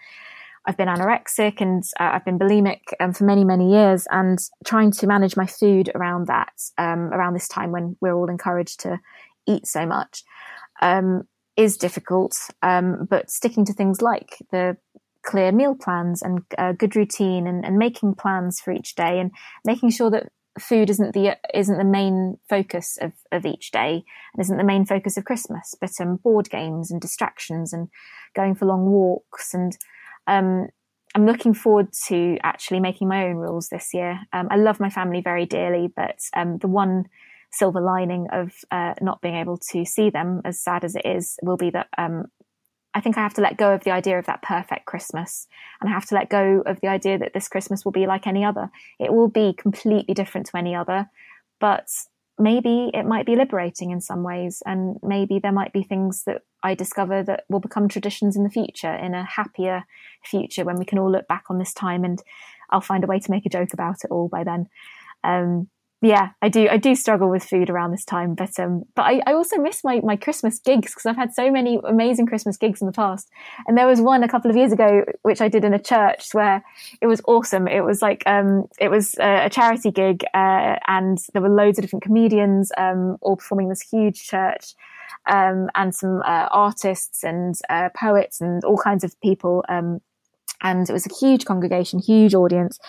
I've 0.66 0.78
been 0.78 0.90
anorexic 0.90 1.62
and 1.62 1.84
uh, 2.00 2.10
I've 2.14 2.26
been 2.26 2.40
bulimic 2.40 2.82
um, 3.00 3.14
for 3.14 3.24
many 3.24 3.46
many 3.46 3.72
years, 3.72 4.06
and 4.12 4.38
trying 4.66 4.92
to 4.92 5.08
manage 5.08 5.38
my 5.38 5.46
food 5.46 5.90
around 5.96 6.28
that 6.28 6.54
um, 6.78 7.14
around 7.14 7.34
this 7.34 7.48
time 7.48 7.72
when 7.72 7.96
we're 8.02 8.16
all 8.16 8.30
encouraged 8.30 8.82
to 8.82 9.00
eat 9.48 9.66
so 9.66 9.86
much 9.86 10.24
um, 10.82 11.24
is 11.56 11.78
difficult. 11.78 12.38
Um, 12.62 13.08
but 13.10 13.30
sticking 13.30 13.64
to 13.66 13.74
things 13.74 14.02
like 14.02 14.38
the 14.52 14.76
clear 15.28 15.52
meal 15.52 15.76
plans 15.76 16.22
and 16.22 16.40
a 16.58 16.74
good 16.74 16.96
routine 16.96 17.48
and, 17.48 17.66
and 17.66 17.78
making 17.78 18.16
plans 18.16 18.60
for 18.60 18.72
each 18.72 18.96
day 18.96 19.20
and 19.20 19.32
making 19.66 19.90
sure 19.90 20.10
that 20.10 20.32
food 20.60 20.90
isn't 20.90 21.14
the 21.14 21.38
isn't 21.54 21.78
the 21.78 21.84
main 21.84 22.38
focus 22.50 22.98
of, 23.02 23.12
of 23.32 23.46
each 23.46 23.70
day 23.72 24.04
and 24.34 24.42
isn't 24.42 24.58
the 24.58 24.64
main 24.64 24.86
focus 24.86 25.18
of 25.18 25.26
Christmas, 25.26 25.76
but 25.80 25.92
um, 26.02 26.16
board 26.16 26.50
games 26.50 26.90
and 26.90 27.02
distractions 27.02 27.74
and 27.74 27.90
going 28.36 28.56
for 28.56 28.66
long 28.66 28.86
walks. 28.86 29.54
And 29.54 29.78
um, 30.26 30.68
I'm 31.14 31.26
looking 31.26 31.54
forward 31.54 31.90
to 32.08 32.38
actually 32.42 32.80
making 32.80 33.08
my 33.08 33.26
own 33.26 33.36
rules 33.36 33.68
this 33.68 33.94
year. 33.94 34.20
Um, 34.34 34.48
I 34.50 34.56
love 34.56 34.80
my 34.80 34.90
family 34.90 35.22
very 35.22 35.46
dearly, 35.46 35.90
but 35.94 36.20
um, 36.36 36.58
the 36.60 36.68
one 36.68 37.06
silver 37.52 37.82
lining 37.82 38.28
of 38.32 38.52
uh, 38.72 38.94
not 39.02 39.22
being 39.22 39.36
able 39.36 39.58
to 39.72 39.86
see 39.86 40.10
them, 40.10 40.42
as 40.46 40.62
sad 40.62 40.84
as 40.84 40.96
it 40.96 41.06
is, 41.06 41.38
will 41.42 41.58
be 41.58 41.70
that 41.72 41.88
um, 41.98 42.26
I 42.98 43.00
think 43.00 43.16
I 43.16 43.22
have 43.22 43.36
to 43.36 43.42
let 43.42 43.58
go 43.58 43.76
of 43.76 43.84
the 43.84 43.92
idea 43.92 44.18
of 44.18 44.26
that 44.26 44.42
perfect 44.42 44.88
Christmas. 44.88 45.46
And 45.80 45.88
I 45.88 45.94
have 45.94 46.08
to 46.08 46.16
let 46.16 46.32
go 46.32 46.64
of 46.66 46.82
the 46.82 46.88
idea 46.88 47.20
that 47.20 47.32
this 47.32 47.48
Christmas 47.48 47.86
will 47.86 47.92
be 47.92 48.08
like 48.08 48.26
any 48.26 48.44
other. 48.44 48.72
It 49.00 49.14
will 49.14 49.28
be 49.28 49.54
completely 49.54 50.16
different 50.16 50.48
to 50.48 50.58
any 50.58 50.74
other, 50.74 51.08
but 51.60 51.90
maybe 52.40 52.90
it 52.96 53.06
might 53.06 53.28
be 53.28 53.36
liberating 53.36 53.92
in 53.92 54.02
some 54.02 54.24
ways. 54.24 54.64
And 54.66 54.98
maybe 55.04 55.38
there 55.38 55.52
might 55.52 55.74
be 55.74 55.84
things 55.84 56.24
that 56.24 56.42
I 56.64 56.74
discover 56.74 57.22
that 57.22 57.44
will 57.50 57.60
become 57.60 57.88
traditions 57.88 58.36
in 58.36 58.44
the 58.44 58.50
future, 58.50 58.96
in 58.96 59.14
a 59.14 59.24
happier 59.24 59.84
future 60.24 60.66
when 60.66 60.78
we 60.78 60.86
can 60.86 60.98
all 60.98 61.12
look 61.12 61.28
back 61.28 61.44
on 61.52 61.60
this 61.60 61.76
time 61.76 62.04
and 62.04 62.20
I'll 62.72 62.82
find 62.82 63.04
a 63.04 63.08
way 63.08 63.20
to 63.20 63.32
make 63.32 63.46
a 63.46 63.50
joke 63.50 63.74
about 63.74 63.98
it 64.06 64.10
all 64.10 64.28
by 64.28 64.44
then. 64.44 64.70
Um, 65.24 65.70
yeah, 66.02 66.30
I 66.44 66.50
do. 66.50 66.68
I 66.70 66.78
do 66.78 66.94
struggle 66.94 67.28
with 67.28 67.44
food 67.44 67.72
around 67.72 67.92
this 67.92 68.06
time, 68.06 68.36
but 68.36 68.60
um, 68.60 68.84
but 68.94 69.04
I, 69.04 69.22
I 69.26 69.34
also 69.34 69.58
miss 69.58 69.84
my 69.84 70.00
my 70.04 70.16
Christmas 70.16 70.60
gigs 70.60 70.92
because 70.92 71.08
I've 71.08 71.16
had 71.16 71.34
so 71.34 71.50
many 71.50 71.80
amazing 71.84 72.28
Christmas 72.28 72.56
gigs 72.56 72.82
in 72.82 72.88
the 72.88 72.94
past. 72.94 73.32
And 73.66 73.76
there 73.76 73.88
was 73.88 74.00
one 74.00 74.22
a 74.22 74.28
couple 74.28 74.52
of 74.52 74.56
years 74.56 74.72
ago 74.72 75.06
which 75.24 75.42
I 75.42 75.48
did 75.48 75.64
in 75.66 75.74
a 75.74 75.80
church 75.80 76.34
where 76.34 76.64
it 77.02 77.08
was 77.08 77.20
awesome. 77.28 77.68
It 77.68 77.82
was 77.82 78.04
like 78.04 78.22
um, 78.28 78.66
it 78.80 78.90
was 78.90 79.16
a, 79.20 79.46
a 79.46 79.50
charity 79.50 79.90
gig, 79.90 80.24
uh, 80.36 80.76
and 80.88 81.18
there 81.34 81.42
were 81.42 81.50
loads 81.50 81.80
of 81.80 81.84
different 81.84 82.04
comedians 82.04 82.72
um, 82.78 83.18
all 83.22 83.38
performing 83.38 83.70
this 83.70 83.82
huge 83.82 84.28
church. 84.28 84.76
Um, 85.26 85.70
and 85.76 85.94
some 85.94 86.22
uh, 86.26 86.48
artists 86.52 87.22
and 87.22 87.54
uh, 87.70 87.90
poets 87.94 88.40
and 88.40 88.64
all 88.64 88.78
kinds 88.78 89.04
of 89.04 89.20
people. 89.20 89.62
Um, 89.68 90.00
and 90.62 90.90
it 90.90 90.94
was 90.94 91.06
a 91.06 91.14
huge 91.14 91.44
congregation, 91.44 92.00
huge 92.00 92.34
audience. 92.34 92.80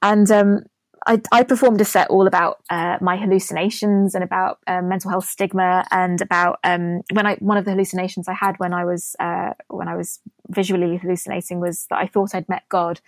And 0.00 0.30
um, 0.30 0.60
I, 1.06 1.20
I, 1.32 1.42
performed 1.42 1.80
a 1.80 1.84
set 1.84 2.08
all 2.08 2.26
about 2.26 2.62
uh, 2.70 2.98
my 3.00 3.16
hallucinations 3.16 4.14
and 4.14 4.24
about 4.24 4.58
um, 4.66 4.88
mental 4.88 5.10
health 5.10 5.26
stigma 5.26 5.86
and 5.90 6.20
about 6.20 6.58
um, 6.64 7.02
when 7.12 7.26
I 7.26 7.36
one 7.36 7.58
of 7.58 7.64
the 7.64 7.72
hallucinations 7.72 8.28
I 8.28 8.34
had 8.34 8.58
when 8.58 8.72
I 8.72 8.84
was 8.84 9.14
uh, 9.20 9.50
when 9.68 9.88
I 9.88 9.96
was 9.96 10.20
visually 10.48 10.96
hallucinating 10.96 11.60
was 11.60 11.86
that 11.90 11.98
I 11.98 12.06
thought 12.06 12.34
I'd 12.34 12.48
met 12.48 12.64
God, 12.68 13.00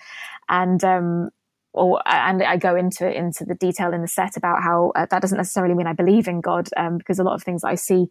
and 0.48 0.82
um, 0.84 1.30
or 1.76 2.00
and 2.06 2.42
I 2.42 2.56
go 2.56 2.74
into 2.74 3.10
into 3.10 3.44
the 3.44 3.54
detail 3.54 3.92
in 3.92 4.02
the 4.02 4.08
set 4.08 4.36
about 4.36 4.62
how 4.62 4.92
uh, 4.96 5.06
that 5.10 5.22
doesn't 5.22 5.36
necessarily 5.36 5.74
mean 5.74 5.86
I 5.86 5.92
believe 5.92 6.26
in 6.26 6.40
God, 6.40 6.68
um, 6.76 6.98
because 6.98 7.18
a 7.18 7.24
lot 7.24 7.34
of 7.34 7.42
things 7.42 7.64
I 7.64 7.74
see, 7.74 8.06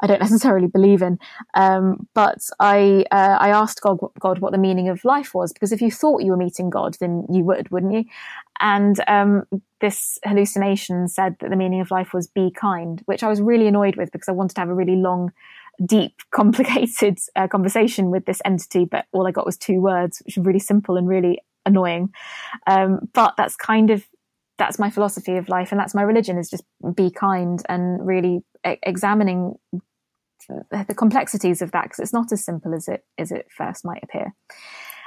I 0.00 0.06
don't 0.06 0.20
necessarily 0.26 0.66
believe 0.66 1.02
in. 1.02 1.18
Um, 1.54 2.06
but 2.14 2.38
I 2.60 3.04
uh, 3.10 3.38
I 3.40 3.48
asked 3.48 3.80
God 3.80 3.98
God 4.20 4.40
what 4.40 4.52
the 4.52 4.58
meaning 4.58 4.88
of 4.88 5.04
life 5.04 5.34
was, 5.34 5.52
because 5.52 5.72
if 5.72 5.80
you 5.80 5.90
thought 5.90 6.22
you 6.22 6.30
were 6.30 6.36
meeting 6.36 6.70
God, 6.70 6.96
then 7.00 7.26
you 7.30 7.44
would, 7.44 7.70
wouldn't 7.70 7.92
you? 7.92 8.04
And 8.60 9.00
um, 9.06 9.44
this 9.80 10.18
hallucination 10.24 11.08
said 11.08 11.36
that 11.40 11.50
the 11.50 11.56
meaning 11.56 11.80
of 11.80 11.90
life 11.90 12.12
was 12.14 12.26
be 12.26 12.50
kind, 12.50 13.02
which 13.06 13.22
I 13.22 13.28
was 13.28 13.40
really 13.40 13.66
annoyed 13.66 13.96
with 13.96 14.12
because 14.12 14.28
I 14.28 14.32
wanted 14.32 14.54
to 14.54 14.60
have 14.60 14.70
a 14.70 14.74
really 14.74 14.96
long 14.96 15.32
deep, 15.84 16.14
complicated 16.30 17.18
uh, 17.34 17.48
conversation 17.48 18.10
with 18.10 18.24
this 18.26 18.40
entity, 18.44 18.84
but 18.84 19.06
all 19.12 19.26
I 19.26 19.30
got 19.30 19.46
was 19.46 19.56
two 19.56 19.80
words, 19.80 20.22
which 20.24 20.36
were 20.36 20.44
really 20.44 20.58
simple 20.58 20.96
and 20.96 21.08
really 21.08 21.40
annoying. 21.66 22.12
Um, 22.66 23.00
but 23.12 23.34
that's 23.36 23.56
kind 23.56 23.90
of 23.90 24.04
that's 24.58 24.78
my 24.78 24.88
philosophy 24.88 25.36
of 25.36 25.50
life, 25.50 25.70
and 25.70 25.78
that's 25.78 25.94
my 25.94 26.02
religion: 26.02 26.38
is 26.38 26.48
just 26.48 26.64
be 26.94 27.10
kind 27.10 27.62
and 27.68 28.06
really 28.06 28.40
e- 28.66 28.78
examining 28.82 29.56
the 30.48 30.94
complexities 30.94 31.60
of 31.60 31.72
that 31.72 31.84
because 31.84 31.98
it's 31.98 32.12
not 32.12 32.32
as 32.32 32.44
simple 32.44 32.74
as 32.74 32.88
it 32.88 33.04
as 33.18 33.32
it 33.32 33.46
first 33.50 33.84
might 33.84 34.02
appear. 34.02 34.32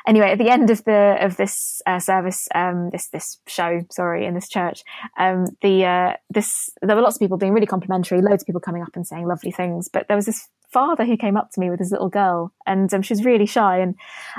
Anyway, 0.08 0.32
at 0.32 0.38
the 0.38 0.50
end 0.50 0.69
of 0.69 0.84
the 0.86 1.17
of 1.19 1.38
this 1.38 1.82
uh, 1.86 2.00
service, 2.00 2.48
um, 2.56 2.89
this 2.91 3.10
this 3.10 3.38
show, 3.48 3.82
sorry, 3.91 4.26
in 4.26 4.34
this 4.34 4.50
church, 4.50 4.84
um, 5.19 5.45
the 5.62 5.86
uh, 5.86 6.13
this 6.30 6.69
there 6.82 6.95
were 6.95 7.02
lots 7.02 7.15
of 7.15 7.19
people 7.19 7.38
being 7.38 7.54
really 7.54 7.65
complimentary, 7.65 8.22
loads 8.22 8.43
of 8.43 8.48
people 8.48 8.62
coming 8.62 8.82
up 8.82 8.95
and 8.95 9.06
saying 9.06 9.28
lovely 9.28 9.52
things, 9.52 9.89
but 9.91 10.08
there 10.08 10.17
was 10.17 10.26
this 10.26 10.48
father 10.69 11.03
who 11.03 11.17
came 11.17 11.36
up 11.36 11.51
to 11.51 11.60
me 11.60 11.69
with 11.69 11.79
his 11.79 11.91
little 11.91 12.10
girl, 12.10 12.51
and 12.65 12.93
um, 12.93 13.01
she 13.01 13.13
was 13.13 13.25
really 13.25 13.45
shy, 13.45 13.79
and 13.79 13.95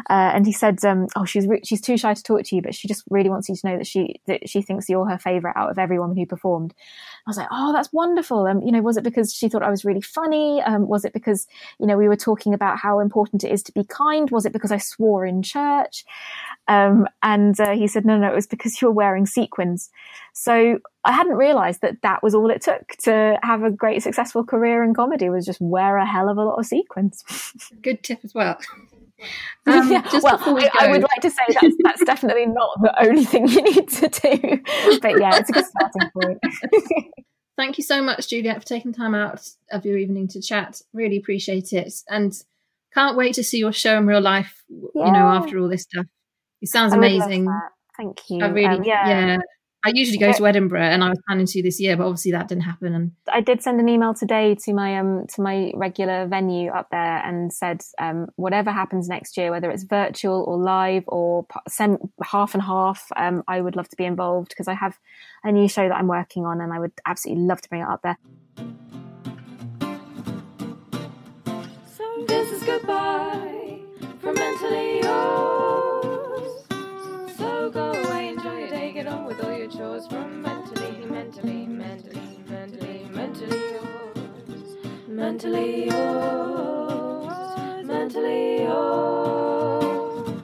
uh, 0.09 0.31
and 0.35 0.47
he 0.47 0.53
said, 0.53 0.85
um, 0.85 1.07
"Oh, 1.17 1.25
she's 1.25 1.47
re- 1.47 1.63
she's 1.65 1.81
too 1.81 1.97
shy 1.97 2.15
to 2.15 2.23
talk 2.23 2.45
to 2.45 2.57
you, 2.57 2.63
but 2.63 2.75
she 2.75 2.89
just 2.89 3.05
really 3.11 3.29
wants 3.29 3.49
you 3.49 3.57
to 3.57 3.67
know 3.67 3.77
that 3.77 3.87
she 3.87 4.21
that 4.27 4.49
she 4.49 4.63
thinks 4.63 4.89
you're 4.89 5.09
her 5.09 5.19
favorite 5.19 5.57
out 5.57 5.71
of 5.71 5.79
everyone 5.79 6.17
who 6.17 6.27
performed." 6.27 6.75
I 7.27 7.31
was 7.31 7.37
like, 7.37 7.49
"Oh, 7.51 7.73
that's 7.73 7.93
wonderful." 7.93 8.47
Um, 8.47 8.63
you 8.63 8.73
know, 8.73 8.83
was 8.83 8.97
it 8.97 9.05
because 9.05 9.35
she 9.35 9.49
thought 9.49 9.63
I 9.63 9.71
was 9.71 9.85
really 9.85 10.01
funny? 10.01 10.63
Um, 10.63 10.89
was 10.89 11.05
it 11.05 11.13
because 11.13 11.47
you 11.79 11.87
know 11.87 11.97
we 11.97 12.09
were 12.09 12.17
talking 12.17 12.55
about 12.55 12.79
how 12.79 13.01
important 13.01 13.45
it 13.45 13.53
is 13.53 13.63
to 13.65 13.73
be 13.73 13.85
kind? 13.85 14.31
Was 14.31 14.47
it 14.47 14.53
because 14.53 14.73
I 14.73 14.79
swore 14.79 15.27
in 15.27 15.43
church? 15.43 16.05
Um, 16.69 17.07
and 17.23 17.59
uh, 17.61 17.73
he 17.73 17.89
said, 17.89 18.05
"No, 18.05 18.17
no, 18.19 18.31
it 18.31 18.35
was 18.35 18.47
because 18.47 18.81
you 18.81 18.89
were 18.89 18.95
wearing 18.95 19.27
sequins." 19.27 19.91
So 20.33 20.79
I 21.05 21.13
hadn't 21.13 21.37
realized 21.37 21.81
that 21.81 22.03
that 22.03 22.23
was 22.23 22.35
all 22.35 22.51
it 22.51 22.61
took 22.61 22.89
to 23.05 23.39
have 23.43 23.63
a 23.63 23.71
great 23.71 24.03
successful 24.03 24.45
career 24.45 24.85
in 24.85 24.93
comedy 24.95 25.31
was 25.31 25.47
just 25.47 25.61
wear 25.61 25.97
a 25.97 26.07
hell 26.07 26.29
of 26.29 26.37
a 26.37 26.45
lot 26.45 26.59
of 26.59 26.67
sequins. 26.67 27.25
Good 27.83 28.03
tip 28.03 28.21
as 28.25 28.35
well. 28.35 28.59
Um, 29.67 29.93
yeah, 29.93 30.03
well, 30.23 30.55
we 30.55 30.65
I, 30.65 30.71
I, 30.87 30.91
would 30.91 31.03
like 31.03 31.21
to 31.21 31.31
say 31.31 31.43
that's, 31.49 31.77
that's 31.83 32.05
definitely 32.05 32.47
not 32.47 32.81
the 32.81 33.05
only 33.05 33.27
thing 33.27 33.47
you 33.49 33.61
need 33.61 33.87
to 33.91 34.09
do. 34.09 34.63
But 35.03 35.21
yeah, 35.21 35.37
it's 35.37 35.51
a 35.51 35.53
good 35.53 35.67
starting 35.67 36.11
point. 36.15 36.39
Thank 37.59 37.77
you 37.77 37.85
so 37.85 38.01
much, 38.01 38.29
Juliette, 38.29 38.63
for 38.63 38.67
taking 38.67 38.95
time 38.95 39.15
out 39.15 39.47
of 39.71 39.85
your 39.85 39.99
evening 39.99 40.27
to 40.29 40.41
chat. 40.41 40.81
Really 40.95 41.19
appreciate 41.19 41.75
it. 41.75 41.93
And 42.09 42.33
can't 42.95 43.19
wait 43.19 43.35
to 43.35 43.45
see 43.45 43.59
your 43.59 43.73
show 43.73 43.99
in 43.99 44.07
real 44.07 44.23
life, 44.23 44.63
yeah. 44.71 45.05
you 45.05 45.13
know, 45.13 45.29
after 45.29 45.59
all 45.59 45.69
this 45.69 45.83
stuff. 45.83 46.07
It 46.63 46.71
sounds 46.71 46.95
amazing. 46.95 47.47
Thank 47.99 48.31
you. 48.31 48.43
I 48.43 48.49
really, 48.49 48.79
um, 48.79 48.85
yeah. 48.85 49.09
yeah. 49.09 49.39
I 49.83 49.93
usually 49.95 50.19
go 50.19 50.31
to 50.31 50.47
Edinburgh, 50.47 50.83
and 50.83 51.03
I 51.03 51.09
was 51.09 51.19
planning 51.27 51.47
to 51.47 51.63
this 51.63 51.81
year, 51.81 51.97
but 51.97 52.05
obviously 52.05 52.33
that 52.33 52.49
didn't 52.49 52.65
happen. 52.65 52.95
And 52.95 53.13
I 53.33 53.41
did 53.41 53.63
send 53.63 53.81
an 53.81 53.89
email 53.89 54.13
today 54.13 54.55
to 54.67 54.75
my 54.75 54.99
um 54.99 55.27
to 55.35 55.41
my 55.41 55.73
regular 55.75 56.27
venue 56.27 56.71
up 56.71 56.89
there 56.91 57.19
and 57.25 57.51
said 57.51 57.81
um 57.99 58.27
whatever 58.37 58.71
happens 58.71 59.09
next 59.09 59.39
year, 59.39 59.51
whether 59.51 59.71
it's 59.71 59.85
virtual 59.85 60.45
or 60.47 60.59
live 60.59 61.05
or 61.07 61.47
sem- 61.67 62.13
half 62.23 62.53
and 62.53 62.63
half, 62.63 63.11
um 63.17 63.43
I 63.49 63.63
would 63.63 63.75
love 63.75 63.89
to 63.89 63.97
be 63.97 64.05
involved 64.05 64.51
because 64.51 64.69
I 64.69 64.75
have 64.75 64.99
a 65.45 65.51
new 65.51 65.69
show 65.69 65.89
that 65.89 65.97
I'm 65.97 66.09
working 66.09 66.45
on, 66.45 66.61
and 66.61 66.75
I 66.75 66.79
would 66.79 66.93
absolutely 67.07 67.45
love 67.45 67.63
to 67.63 67.69
bring 67.71 67.81
it 67.81 67.89
up 67.89 68.03
there. 68.03 68.19
So 71.97 72.25
this 72.27 72.53
is 72.53 72.63
goodbye 72.65 73.81
from 74.21 74.35
mentally 74.35 75.01
yours. 75.01 75.80
With 80.01 80.13
all 80.13 80.21
your 80.21 80.31
chores 80.31 80.33
from 80.33 80.43
mentally, 80.43 81.07
mentally, 81.07 81.67
mentally, 81.67 82.39
mentally, 82.47 83.05
mentally 83.11 83.73
yours. 83.73 84.77
Mentally 85.09 85.87
yours. 85.87 87.85
Mentally 87.85 88.63
yours. 88.63 90.43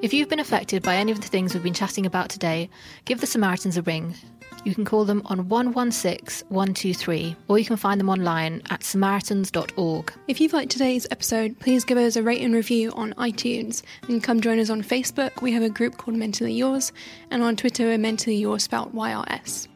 If 0.00 0.12
you've 0.14 0.28
been 0.28 0.40
affected 0.40 0.82
by 0.82 0.94
any 0.96 1.12
of 1.12 1.20
the 1.20 1.28
things 1.28 1.54
we've 1.54 1.62
been 1.62 1.74
chatting 1.74 2.06
about 2.06 2.30
today, 2.30 2.70
give 3.04 3.20
the 3.20 3.26
Samaritans 3.26 3.76
a 3.76 3.82
ring. 3.82 4.14
You 4.64 4.74
can 4.74 4.84
call 4.84 5.04
them 5.04 5.22
on 5.26 5.48
116 5.48 6.46
123 6.48 7.36
or 7.48 7.58
you 7.58 7.64
can 7.64 7.76
find 7.76 8.00
them 8.00 8.08
online 8.08 8.62
at 8.70 8.82
samaritans.org. 8.82 10.12
If 10.26 10.40
you've 10.40 10.52
liked 10.52 10.70
today's 10.70 11.06
episode, 11.10 11.58
please 11.60 11.84
give 11.84 11.98
us 11.98 12.16
a 12.16 12.22
rate 12.22 12.42
and 12.42 12.54
review 12.54 12.92
on 12.92 13.14
iTunes 13.14 13.82
and 14.08 14.22
come 14.22 14.40
join 14.40 14.58
us 14.58 14.70
on 14.70 14.82
Facebook. 14.82 15.40
We 15.42 15.52
have 15.52 15.62
a 15.62 15.70
group 15.70 15.96
called 15.96 16.16
Mentally 16.16 16.52
Yours 16.52 16.92
and 17.30 17.42
on 17.42 17.56
Twitter 17.56 17.86
we're 17.86 17.98
Mentally 17.98 18.36
Yours 18.36 18.64
spelled 18.64 18.92
YRS. 18.92 19.68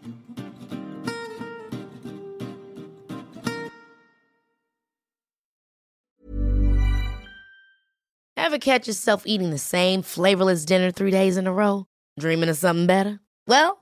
Ever 8.37 8.59
catch 8.59 8.89
yourself 8.89 9.23
eating 9.25 9.51
the 9.51 9.59
same 9.59 10.03
flavorless 10.03 10.65
dinner 10.65 10.91
three 10.91 11.11
days 11.11 11.37
in 11.37 11.47
a 11.47 11.53
row? 11.53 11.87
Dreaming 12.19 12.49
of 12.49 12.57
something 12.57 12.87
better? 12.87 13.21
Well, 13.47 13.82